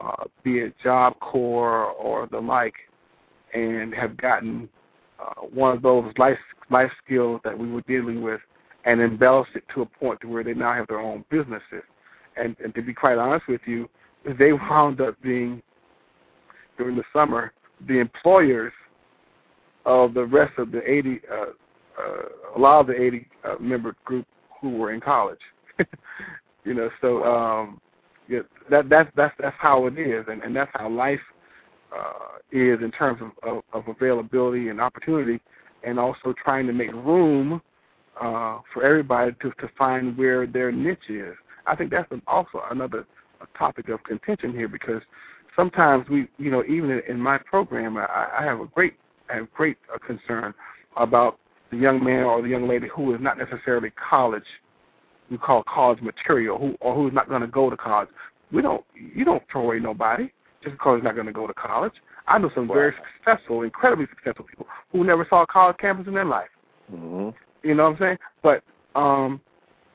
[0.00, 2.74] uh, be it Job Corps or the like,
[3.52, 4.68] and have gotten
[5.20, 6.38] uh, one of those life
[6.70, 8.40] life skills that we were dealing with,
[8.84, 11.82] and embellished it to a point to where they now have their own businesses.
[12.36, 13.88] And, and to be quite honest with you,
[14.38, 15.62] they wound up being
[16.76, 17.52] during the summer
[17.88, 18.72] the employers
[19.86, 21.46] of the rest of the 80, uh, uh,
[22.56, 24.26] a lot of the 80 uh, member group
[24.60, 25.38] who were in college.
[26.64, 27.80] you know, so um,
[28.28, 28.40] yeah,
[28.70, 31.20] that that's that's that's how it is, and, and that's how life
[31.96, 35.40] uh, is in terms of, of, of availability and opportunity,
[35.82, 37.62] and also trying to make room
[38.20, 41.34] uh, for everybody to to find where their niche is.
[41.66, 43.06] I think that's also another
[43.40, 45.02] a topic of contention here because
[45.56, 48.94] sometimes we, you know, even in, my program, I, I have a great,
[49.28, 50.54] I have great uh, concern
[50.96, 51.38] about
[51.70, 54.44] the young man or the young lady who is not necessarily college,
[55.30, 58.08] we call college material, who or who's not going to go to college.
[58.52, 60.32] We don't, you don't throw away nobody
[60.62, 61.92] just because he's not going to go to college.
[62.26, 62.92] I know some very
[63.24, 66.48] successful, incredibly successful people who never saw a college campus in their life.
[66.92, 67.30] Mm-hmm.
[67.66, 68.18] You know what I'm saying?
[68.42, 68.62] But
[68.94, 69.40] um,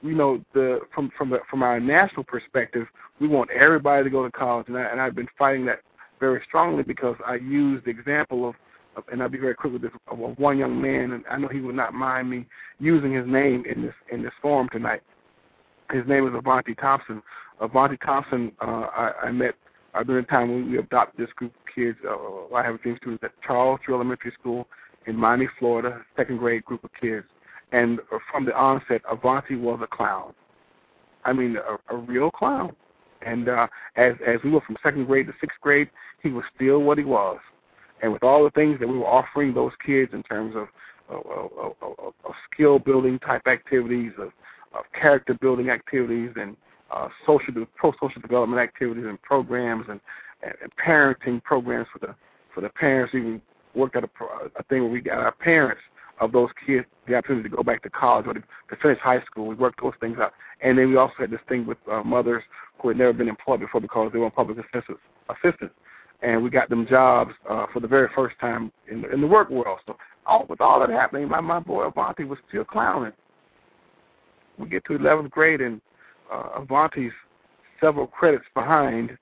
[0.06, 2.88] you know, the from from the, from our national perspective,
[3.20, 5.80] we want everybody to go to college, and I, and I've been fighting that
[6.20, 8.56] very strongly because I use the example of,
[8.96, 11.48] of and I'll be very quick with this of, one young man, and I know
[11.48, 12.46] he would not mind me
[12.80, 15.02] using his name in this in this forum tonight.
[15.92, 17.22] His name is Avanti Thompson.
[17.60, 19.56] Avanti Thompson, uh, I, I met
[19.94, 21.98] uh, during the time when we adopted this group of kids.
[22.08, 24.68] Uh, I have a few students at Charles Drew Elementary School
[25.08, 27.26] in Miami, Florida, second grade group of kids.
[27.76, 28.00] And
[28.32, 30.34] from the onset, Avanti was a clown.
[31.26, 32.74] I mean, a, a real clown.
[33.22, 33.68] And uh,
[33.98, 35.90] as as we went from second grade to sixth grade,
[36.24, 37.38] he was still what he was.
[38.02, 40.68] And with all the things that we were offering those kids in terms of,
[41.10, 44.30] of, of, of, of skill building type activities, of,
[44.74, 46.56] of character building activities, and
[46.92, 50.00] uh, social pro social development activities and programs, and,
[50.44, 52.16] and, and parenting programs for the
[52.54, 53.14] for the parents.
[53.14, 53.42] Even
[53.74, 54.10] worked at a,
[54.58, 55.82] a thing where we got our parents
[56.20, 59.22] of those kids the opportunity to go back to college or to, to finish high
[59.22, 59.48] school.
[59.48, 60.34] We worked those things out.
[60.62, 62.44] And then we also had this thing with uh, mothers
[62.82, 65.02] who had never been employed before because they were on public assistants.
[65.30, 65.72] assistance.
[66.22, 69.28] And we got them jobs uh, for the very first time in the, in the
[69.28, 69.80] work world.
[69.86, 73.14] So all, with all that happening, my, my boy Avanti was still clowning.
[74.58, 75.82] We get to 11th grade and
[76.32, 77.12] uh, Avanti's
[77.82, 79.18] several credits behind.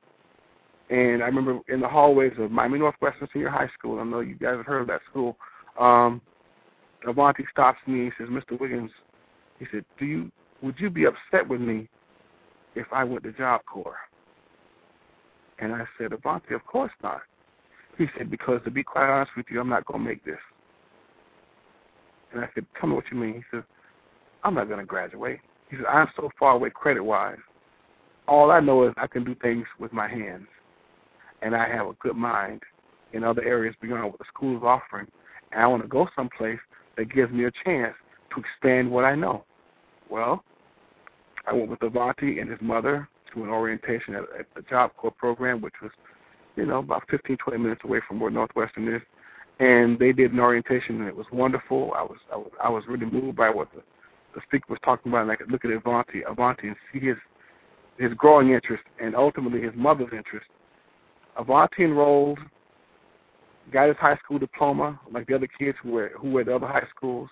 [0.89, 4.35] And I remember in the hallways of Miami Northwestern Senior High School, I know you
[4.35, 5.37] guys have heard of that school,
[5.79, 6.21] um,
[7.05, 8.59] Avanti stops me and says, Mr.
[8.59, 8.91] Wiggins,
[9.59, 10.31] he said, Do you
[10.61, 11.89] would you be upset with me
[12.75, 13.97] if I went to Job Corps?
[15.59, 17.21] And I said, Avanti, of course not.
[17.97, 20.39] He said, Because to be quite honest with you, I'm not gonna make this.
[22.31, 23.35] And I said, Tell me what you mean.
[23.35, 23.63] He said,
[24.43, 25.39] I'm not gonna graduate.
[25.69, 27.37] He said, I'm so far away credit wise.
[28.27, 30.47] All I know is I can do things with my hands.
[31.41, 32.61] And I have a good mind
[33.11, 35.07] in other areas beyond what the school is offering.
[35.51, 36.59] And I want to go someplace
[36.97, 37.95] that gives me a chance
[38.33, 39.43] to expand what I know.
[40.09, 40.43] Well,
[41.47, 45.11] I went with Avanti and his mother to an orientation at, at the Job Corps
[45.11, 45.91] program, which was,
[46.55, 49.01] you know, about 15, 20 minutes away from where Northwestern is.
[49.59, 51.93] And they did an orientation, and it was wonderful.
[51.95, 53.81] I was I was, I was really moved by what the,
[54.33, 57.17] the speaker was talking about, and I could look at Avanti, Avanti, and see his
[57.99, 60.47] his growing interest, and ultimately his mother's interest.
[61.37, 62.39] Avanti enrolled
[63.71, 66.55] got his high school diploma, like the other kids who were who were at the
[66.55, 67.29] other high schools.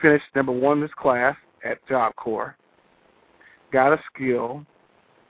[0.00, 2.56] Finished number one in his class at Job Corps.
[3.72, 4.66] Got a skill,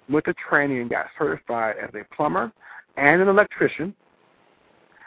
[0.08, 2.52] went to training and got certified as a plumber
[2.96, 3.94] and an electrician.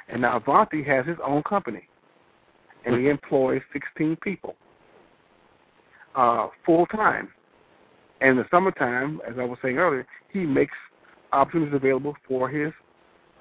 [0.08, 1.88] And now Avanti has his own company,
[2.86, 4.56] and he employs 16 people
[6.16, 7.30] uh, full time.
[8.22, 10.74] And in the summertime, as I was saying earlier, he makes
[11.34, 12.72] opportunities available for his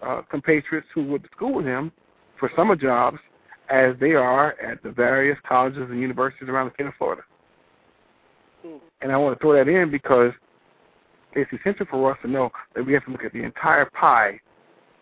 [0.05, 1.93] uh, compatriots who went to school with him
[2.39, 3.19] for summer jobs
[3.71, 7.23] as they are at the various colleges and universities around the state of Florida.
[8.67, 8.81] Mm.
[9.01, 10.33] And I want to throw that in because
[11.33, 14.41] it's essential for us to know that we have to look at the entire pie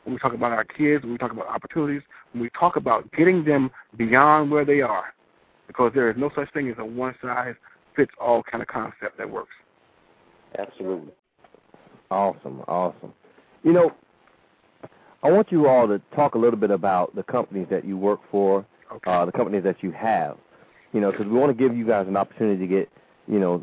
[0.04, 3.10] when we talk about our kids, when we talk about opportunities, when we talk about
[3.12, 5.14] getting them beyond where they are.
[5.66, 7.54] Because there is no such thing as a one size
[7.96, 9.54] fits all kind of concept that works.
[10.58, 11.12] Absolutely.
[12.10, 13.12] Awesome, awesome.
[13.62, 13.92] You know,
[15.22, 18.20] I want you all to talk a little bit about the companies that you work
[18.30, 19.10] for, okay.
[19.10, 20.36] uh, the companies that you have.
[20.92, 22.90] You know, because we want to give you guys an opportunity to get,
[23.26, 23.62] you know,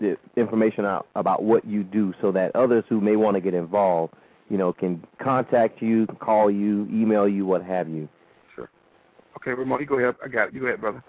[0.00, 3.54] the information out about what you do, so that others who may want to get
[3.54, 4.14] involved,
[4.48, 8.08] you know, can contact you, call you, email you, what have you.
[8.54, 8.68] Sure.
[9.36, 10.16] Okay, Ramon, you go ahead.
[10.24, 10.54] I got it.
[10.54, 11.04] You go ahead, brother.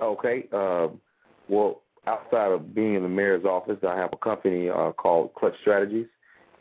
[0.00, 0.46] Okay.
[0.52, 0.88] Uh,
[1.48, 5.54] well, outside of being in the mayor's office, I have a company uh, called Clutch
[5.60, 6.06] Strategies.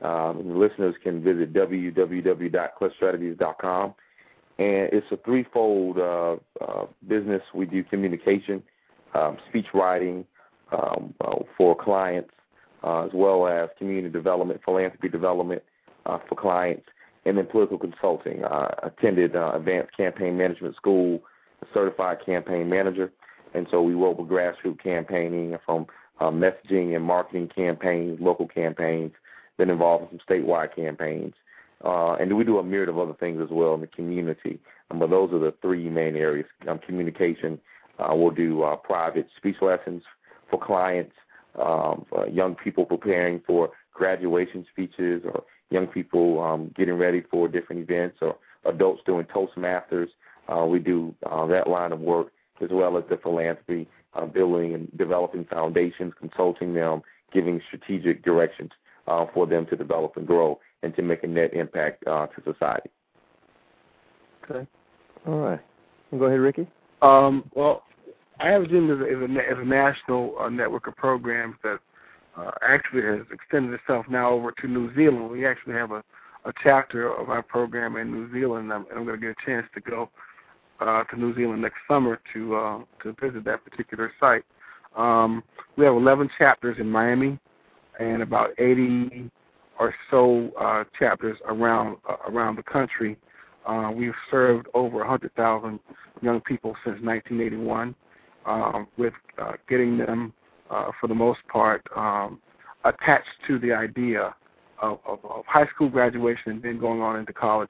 [0.01, 3.93] Um, the listeners can visit www.clutchstrategies.com.
[4.57, 7.41] And it's a threefold uh, uh, business.
[7.53, 8.63] We do communication,
[9.13, 10.25] um, speech writing
[10.71, 12.31] um, uh, for clients,
[12.83, 15.61] uh, as well as community development, philanthropy development
[16.05, 16.85] uh, for clients,
[17.25, 18.43] and then political consulting.
[18.43, 21.21] I attended uh, Advanced Campaign Management School,
[21.73, 23.11] certified campaign manager,
[23.53, 25.85] and so we work with grassroots campaigning from
[26.19, 29.11] messaging and marketing campaigns, local campaigns,
[29.62, 31.36] been involved in some statewide campaigns.
[31.86, 34.59] Uh, and we do a myriad of other things as well in the community.
[34.89, 36.47] Um, but those are the three main areas.
[36.68, 37.59] Um, communication,
[37.99, 40.01] uh, we'll do uh, private speech lessons
[40.49, 41.14] for clients,
[41.59, 47.47] um, for young people preparing for graduation speeches or young people um, getting ready for
[47.47, 48.36] different events or
[48.66, 50.07] adults doing Toastmasters.
[50.49, 52.28] Uh, we do uh, that line of work
[52.62, 58.72] as well as the philanthropy, uh, building and developing foundations, consulting them, giving strategic directions
[59.07, 62.43] uh, for them to develop and grow and to make a net impact uh, to
[62.43, 62.89] society.
[64.43, 64.67] Okay.
[65.27, 65.59] All right.
[66.17, 66.67] Go ahead, Ricky.
[67.01, 67.83] Um, well,
[68.39, 71.79] I have a dream a, as a, as a national uh, network of programs that
[72.37, 75.29] uh, actually has extended itself now over to New Zealand.
[75.29, 76.03] We actually have a,
[76.45, 79.45] a chapter of our program in New Zealand, and I'm, I'm going to get a
[79.45, 80.09] chance to go
[80.79, 84.43] uh, to New Zealand next summer to uh, to visit that particular site.
[84.95, 85.43] Um,
[85.77, 87.39] we have 11 chapters in Miami,
[87.99, 89.29] and about 80
[89.79, 93.17] or so uh, chapters around uh, around the country.
[93.65, 95.79] Uh, we've served over 100,000
[96.21, 97.93] young people since 1981,
[98.45, 100.33] um, with uh, getting them,
[100.71, 102.39] uh, for the most part, um,
[102.85, 104.33] attached to the idea
[104.81, 107.69] of, of, of high school graduation and then going on into college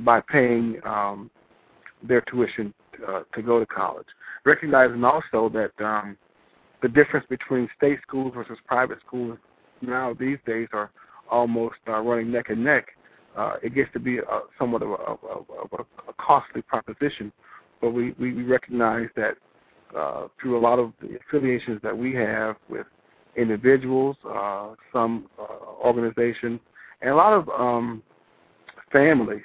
[0.00, 1.30] by paying um,
[2.02, 2.72] their tuition
[3.08, 4.06] uh, to go to college.
[4.44, 6.16] Recognizing also that um,
[6.82, 9.38] the difference between state schools versus private schools
[9.82, 10.90] now these days are
[11.30, 12.88] almost uh, running neck and neck.
[13.36, 17.32] Uh, it gets to be a, somewhat of a, a, a costly proposition,
[17.80, 19.36] but we, we recognize that
[19.96, 22.86] uh, through a lot of the affiliations that we have with
[23.36, 25.44] individuals, uh, some uh,
[25.82, 26.60] organizations,
[27.00, 28.02] and a lot of um,
[28.92, 29.42] families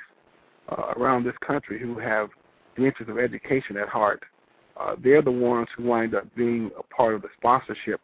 [0.70, 2.30] uh, around this country who have
[2.76, 4.24] the interest of education at heart.
[5.04, 8.00] They're the ones who wind up being a part of the sponsorship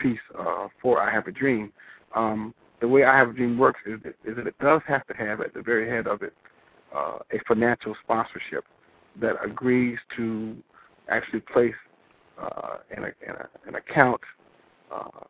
[0.00, 1.72] piece uh, for I Have a Dream.
[2.14, 5.06] Um, the way I Have a Dream works is that, is that it does have
[5.06, 6.32] to have at the very head of it
[6.94, 8.64] uh, a financial sponsorship
[9.20, 10.56] that agrees to
[11.08, 11.74] actually place
[12.40, 13.34] uh, an, an,
[13.66, 14.20] an account
[14.92, 15.24] uh,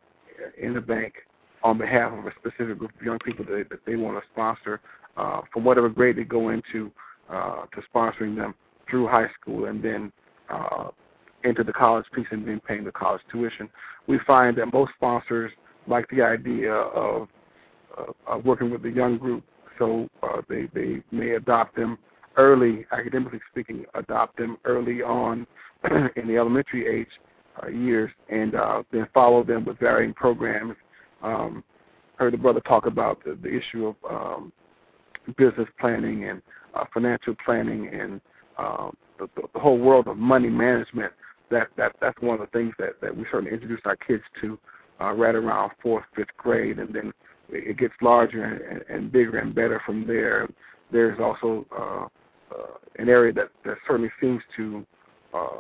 [0.61, 1.15] in the bank
[1.63, 4.81] on behalf of a specific group of young people that, that they want to sponsor
[5.17, 6.91] uh, from whatever grade they go into
[7.29, 8.55] uh, to sponsoring them
[8.89, 10.13] through high school and then
[10.49, 10.89] uh,
[11.45, 13.69] into the college piece and then paying the college tuition.
[14.07, 15.53] We find that most sponsors
[15.87, 17.29] like the idea of,
[17.99, 19.45] uh, of working with the young group,
[19.79, 21.99] so uh, they they may adopt them
[22.37, 25.47] early, academically speaking, adopt them early on
[26.17, 27.09] in the elementary age
[27.63, 30.75] uh, years, and uh, then follow them with varying programs.
[31.23, 31.65] Um,
[32.17, 34.53] heard the brother talk about the, the issue of um,
[35.37, 36.43] business planning and
[36.75, 38.21] uh, financial planning and
[38.59, 41.13] um, the, the whole world of money management.
[41.51, 44.59] That that that's one of the things that that we certainly introduce our kids to
[45.01, 47.13] uh, right around fourth, fifth grade, and then
[47.49, 50.49] it gets larger and, and bigger and better from there.
[50.93, 54.85] There's also uh, uh, an area that, that certainly seems to
[55.35, 55.59] uh,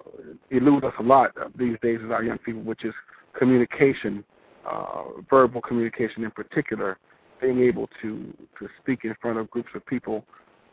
[0.51, 2.95] elude us a lot these days as our young people, which is
[3.38, 4.24] communication,
[4.68, 6.99] uh, verbal communication in particular,
[7.41, 10.24] being able to to speak in front of groups of people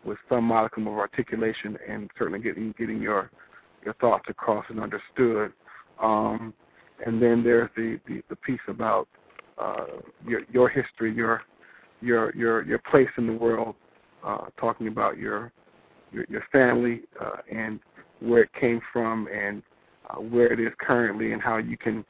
[0.03, 3.29] with some modicum of articulation and certainly getting getting your
[3.87, 5.53] your thoughts across and understood.
[6.01, 6.53] Um,
[7.05, 9.07] and then there's the, the, the piece about
[9.57, 9.85] uh,
[10.27, 11.41] your your history, your
[12.01, 13.75] your your your place in the world,
[14.25, 15.53] uh, talking about your
[16.11, 17.79] your, your family uh, and
[18.19, 19.63] where it came from and
[20.09, 22.03] uh, where it is currently, and how you can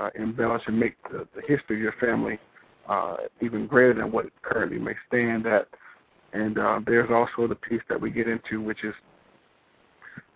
[0.00, 2.40] uh, embellish and make the, the history of your family
[2.88, 5.68] uh, even greater than what it currently may stand at.
[6.32, 8.94] And uh, there's also the piece that we get into, which is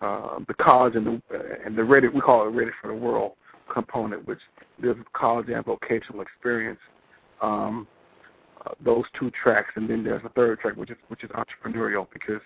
[0.01, 1.21] uh, the college and the
[1.65, 3.33] and the ready we call it ready for the world
[3.71, 4.39] component, which
[4.81, 6.79] with college and vocational experience.
[7.41, 7.87] Um,
[8.65, 12.07] uh, those two tracks, and then there's a third track, which is which is entrepreneurial,
[12.11, 12.41] because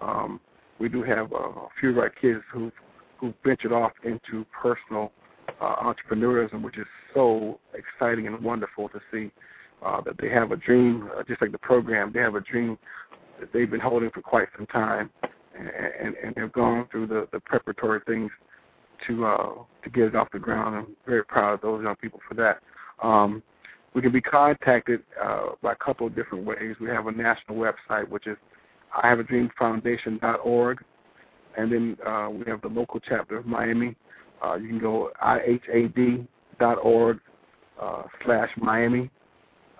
[0.00, 0.40] um,
[0.78, 2.72] we do have uh, a few of our kids who've
[3.18, 5.12] who've ventured off into personal
[5.60, 9.30] uh, entrepreneurism, which is so exciting and wonderful to see
[9.84, 12.78] uh, that they have a dream, uh, just like the program, they have a dream
[13.40, 15.10] that they've been holding for quite some time,
[15.58, 18.30] and, and, have gone through the, the preparatory things
[19.06, 20.76] to uh, to get it off the ground.
[20.76, 22.60] I'm very proud of those young people for that.
[23.02, 23.42] Um,
[23.94, 26.76] we can be contacted uh, by a couple of different ways.
[26.80, 28.36] We have a national website, which is
[29.02, 30.84] I have a dream foundation.org,
[31.56, 33.96] and then uh, we have the local chapter of Miami.
[34.44, 36.26] Uh, you can go ihad.org
[37.80, 39.10] uh, slash Miami,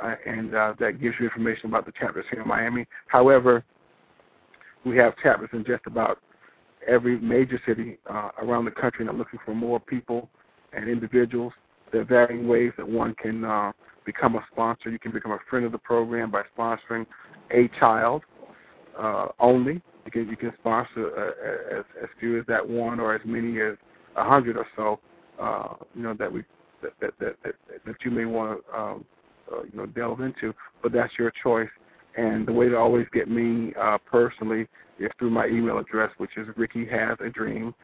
[0.03, 2.87] uh, and uh, that gives you information about the chapters here in Miami.
[3.07, 3.64] However,
[4.85, 6.18] we have chapters in just about
[6.87, 10.28] every major city uh, around the country, and I'm looking for more people
[10.72, 11.53] and individuals.
[11.93, 13.72] There are varying ways that one can uh,
[14.05, 14.91] become a sponsor.
[14.91, 17.07] You can become a friend of the program by sponsoring
[17.51, 18.22] a child
[18.99, 19.83] uh, only.
[20.05, 23.61] You can you can sponsor uh, as as few as that one or as many
[23.61, 23.74] as
[24.16, 24.99] a hundred or so.
[25.41, 26.45] Uh, you know that we
[26.83, 27.55] that that that, that,
[27.85, 29.05] that you may want to um,
[29.53, 30.53] uh, you know delve into.
[30.83, 31.68] But that's your choice.
[32.17, 36.37] And the way to always get me uh, personally is through my email address, which
[36.37, 37.75] is Ricky Has a Dream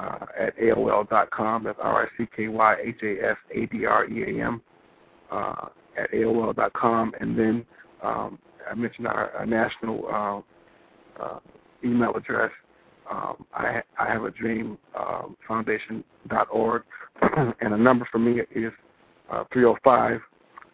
[0.00, 1.64] uh, at AOL dot com.
[1.64, 4.62] That's R I C K Y H A S A D R E A M
[5.30, 5.66] uh,
[5.98, 7.12] at AOL dot com.
[7.20, 7.66] And then
[8.02, 8.38] um,
[8.70, 10.06] I mentioned our, our national
[11.18, 11.38] uh, uh,
[11.84, 12.50] email address.
[13.10, 16.82] Um, I, I have a dream uh, foundation.org,
[17.60, 18.72] and a number for me is
[19.30, 20.20] uh, 305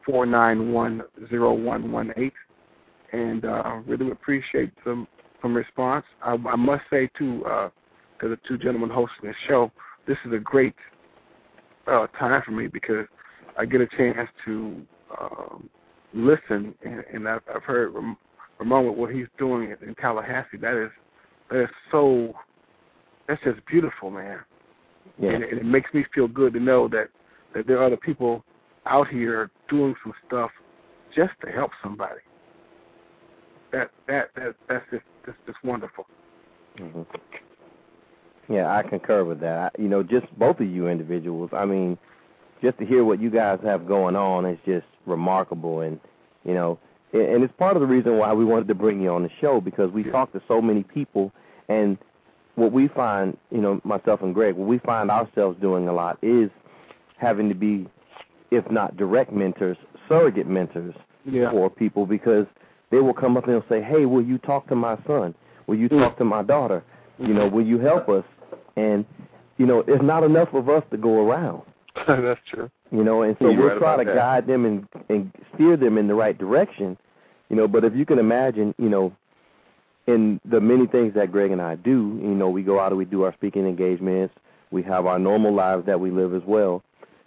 [0.07, 2.33] 491 0118.
[3.13, 5.09] And uh, really appreciate some,
[5.43, 6.05] some response.
[6.23, 7.71] I, I must say, too, uh,
[8.21, 9.73] to the two gentlemen hosting the show,
[10.07, 10.75] this is a great
[11.87, 13.07] uh, time for me because
[13.59, 14.81] I get a chance to
[15.21, 15.69] um,
[16.15, 17.93] listen, and, and I've, I've heard
[18.59, 20.57] Ramon with what he's doing in Tallahassee.
[20.61, 20.91] That is
[21.51, 22.35] that is so.
[23.27, 24.41] That's just beautiful, man.
[25.19, 25.31] Yeah.
[25.31, 27.09] And, it, and it makes me feel good to know that
[27.55, 28.45] that there are other people
[28.87, 30.51] out here doing some stuff
[31.15, 32.21] just to help somebody.
[33.73, 36.07] That that that that's just that's just wonderful.
[36.79, 37.03] Mm-hmm.
[38.53, 39.79] Yeah, I concur with that.
[39.79, 41.51] You know, just both of you individuals.
[41.53, 41.97] I mean,
[42.62, 46.01] just to hear what you guys have going on is just remarkable, and
[46.45, 46.79] you know,
[47.12, 49.61] and it's part of the reason why we wanted to bring you on the show
[49.61, 51.33] because we talk to so many people,
[51.68, 51.97] and
[52.57, 56.18] what we find, you know, myself and Greg, what we find ourselves doing a lot
[56.23, 56.51] is
[57.16, 57.87] having to be,
[58.51, 59.77] if not direct mentors,
[60.09, 60.95] surrogate mentors
[61.25, 61.51] yeah.
[61.51, 62.47] for people because
[62.91, 65.34] they will come up and they'll say, "Hey, will you talk to my son?
[65.66, 66.82] Will you talk to my daughter?
[67.18, 68.24] You know, will you help us?"
[68.76, 69.05] And
[69.59, 71.62] you know, it's not enough of us to go around.
[72.07, 72.70] That's true.
[72.91, 74.16] You know, and so You're we'll right try to that.
[74.16, 76.97] guide them and and steer them in the right direction.
[77.49, 79.12] You know, but if you can imagine, you know,
[80.07, 82.99] in the many things that Greg and I do, you know, we go out and
[82.99, 84.34] we do our speaking engagements,
[84.70, 86.82] we have our normal lives that we live as well.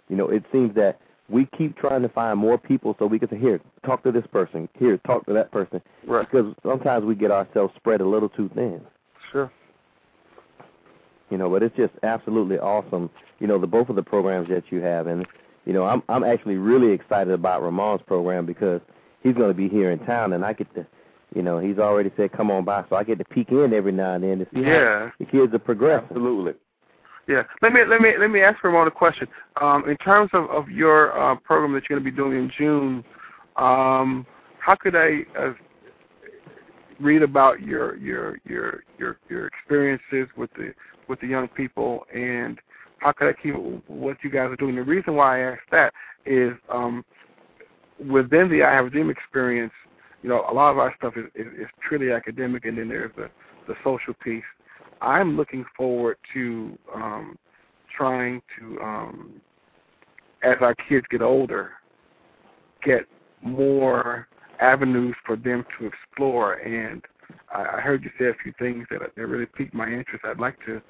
[0.08, 0.98] You know, it seems that
[1.28, 4.26] we keep trying to find more people so we can say, here, talk to this
[4.30, 6.28] person, here, talk to that person, Right.
[6.30, 8.80] because sometimes we get ourselves spread a little too thin
[9.32, 9.50] Sure.
[11.30, 13.08] you know but it's just absolutely awesome
[13.40, 15.26] you know the both of the programs that you have and
[15.64, 18.80] you know i'm i'm actually really excited about ramon's program because
[19.22, 20.86] he's going to be here in town and i get to
[21.34, 23.92] you know he's already said come on by so i get to peek in every
[23.92, 25.06] now and then to see Yeah.
[25.06, 26.52] how the kids are progressing Absolutely.
[27.26, 27.44] Yeah.
[27.62, 29.26] Let me let me let me ask Ramon a question.
[29.60, 32.52] Um, in terms of, of your uh, program that you're going to be doing in
[32.56, 33.04] June,
[33.56, 34.26] um,
[34.58, 35.54] how could I uh,
[37.00, 40.74] read about your your your your your experiences with the
[41.08, 42.58] with the young people and
[42.98, 43.54] how could I keep
[43.86, 44.76] what you guys are doing?
[44.76, 45.92] The reason why I ask that
[46.24, 47.04] is um,
[48.10, 49.72] within the I Have a Dream experience,
[50.22, 53.12] you know, a lot of our stuff is, is, is truly academic, and then there's
[53.16, 53.30] the
[53.68, 54.44] the social piece.
[55.04, 57.38] I'm looking forward to um,
[57.96, 59.40] trying to, um,
[60.42, 61.72] as our kids get older,
[62.82, 63.02] get
[63.42, 64.28] more
[64.60, 66.54] avenues for them to explore.
[66.54, 67.02] And
[67.52, 70.24] I, I heard you say a few things that, that really piqued my interest.
[70.24, 70.80] I'd like to,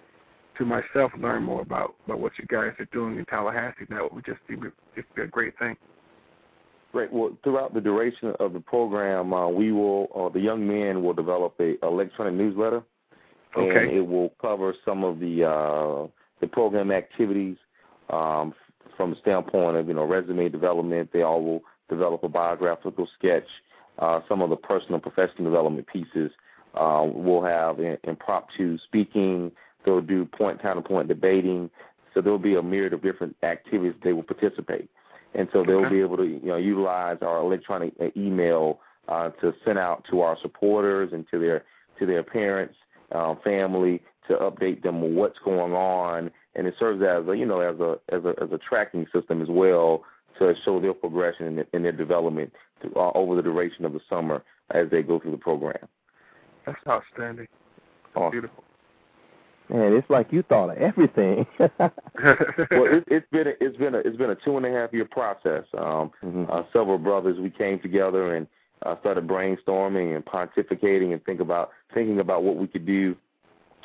[0.58, 3.86] to myself, learn more about, about what you guys are doing in Tallahassee.
[3.90, 4.56] That would just be,
[4.94, 5.76] just be a great thing.
[6.92, 7.12] Great.
[7.12, 11.12] Well, throughout the duration of the program, uh, we will, uh, the young men will
[11.12, 12.84] develop a electronic newsletter,
[13.56, 13.96] and Okay.
[13.96, 16.06] it will cover some of the uh,
[16.40, 17.56] the program activities
[18.10, 18.54] um,
[18.96, 21.10] from the standpoint of you know resume development.
[21.12, 23.46] They all will develop a biographical sketch,
[23.98, 26.30] uh, some of the personal professional development pieces.
[26.74, 29.52] Uh, we'll have in, impromptu speaking.
[29.84, 31.70] They'll do point counterpoint debating.
[32.12, 34.88] So there'll be a myriad of different activities they will participate
[35.34, 35.96] and so they'll Okay.
[35.96, 40.20] be able to you know utilize our electronic uh, email uh, to send out to
[40.20, 41.64] our supporters and to their
[41.98, 42.74] to their parents,
[43.14, 47.46] uh, family to update them on what's going on, and it serves as a you
[47.46, 50.02] know as a as a as a tracking system as well
[50.38, 52.52] to show their progression in, in their development
[52.82, 55.76] to, uh, over the duration of the summer as they go through the program.
[56.66, 57.46] That's outstanding.
[58.16, 58.30] Awesome.
[58.32, 58.64] Beautiful.
[59.68, 61.90] man it's like you thought of everything well,
[62.70, 65.04] it, it's been a, it's been a it's been a two and a half year
[65.06, 65.64] process.
[65.76, 66.48] Um, Mhm.
[66.50, 68.46] uh, several brothers we came together and
[68.84, 73.16] uh, started brainstorming and pontificating and think about thinking about what we could do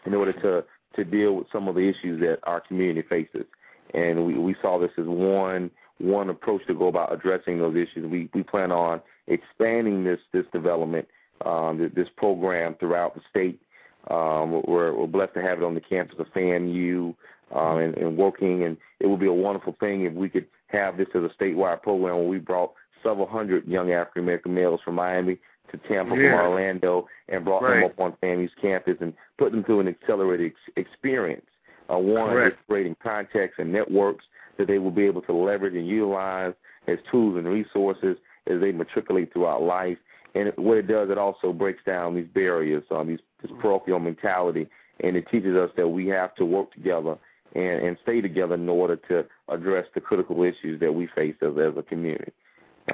[0.06, 0.64] in order to
[0.96, 3.46] to deal with some of the issues that our community faces.
[3.94, 8.10] And we, we saw this as one one approach to go about addressing those issues.
[8.10, 11.08] We we plan on expanding this this development
[11.46, 13.62] um, this program throughout the state.
[14.10, 17.14] Um, we're, we're blessed to have it on the campus of FAMU
[17.54, 20.98] um, and, and working, and it would be a wonderful thing if we could have
[20.98, 22.74] this as a statewide program where we brought
[23.04, 25.38] several hundred young African American males from Miami
[25.72, 26.38] to Tampa Yeah.
[26.38, 30.52] from Orlando and brought them up on FAMU's campus and put them through an accelerated
[30.52, 31.46] ex- experience.
[31.92, 32.56] Uh, one, Correct.
[32.58, 34.26] just creating contacts and networks
[34.58, 36.54] that they will be able to leverage and utilize
[36.88, 39.98] as tools and resources, as they matriculate throughout life.
[40.36, 44.68] And what it does, it also breaks down these barriers, um, these, this parochial mentality,
[45.00, 47.18] and it teaches us that we have to work together
[47.56, 51.54] and, and stay together in order to address the critical issues that we face as,
[51.58, 52.32] as a community.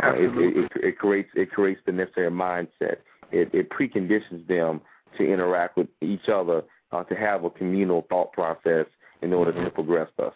[0.04, 2.98] Uh, it, it, it, creates it creates the necessary mindset.
[3.32, 4.82] It, it preconditions them
[5.18, 8.86] to interact with each other, uh, to have a communal thought process
[9.22, 10.34] in order to progress us.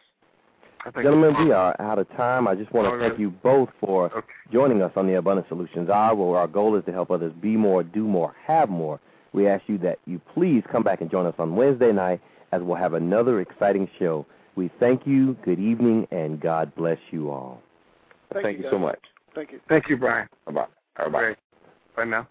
[0.95, 2.47] Gentlemen, we are out of time.
[2.47, 4.27] I just want to thank you both for Okay.
[4.51, 7.57] joining us on the Abundant Solutions Hour, where our goal is to help others be
[7.57, 8.99] more, do more, have more.
[9.33, 12.61] We ask you that you please come back and join us on Wednesday night as
[12.63, 14.25] we'll have another exciting show.
[14.55, 17.61] We thank you, good evening, and God bless you all.
[18.33, 18.71] Thank, you guys.
[18.71, 18.99] so much.
[19.35, 19.59] Thank you.
[19.69, 20.27] Thank you, Brian.
[20.45, 20.65] Bye-bye.
[20.97, 21.19] Bye-bye.
[21.19, 21.37] Great.
[21.95, 22.27] Bye now.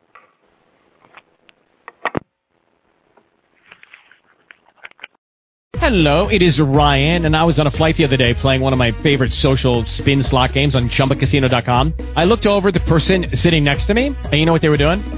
[5.76, 8.72] Hello, it is Ryan, and I was on a flight the other day playing one
[8.72, 11.94] of my favorite social spin slot games on ChumbaCasino.com.
[12.16, 14.68] I looked over at the person sitting next to me, and you know what they
[14.68, 15.17] were doing?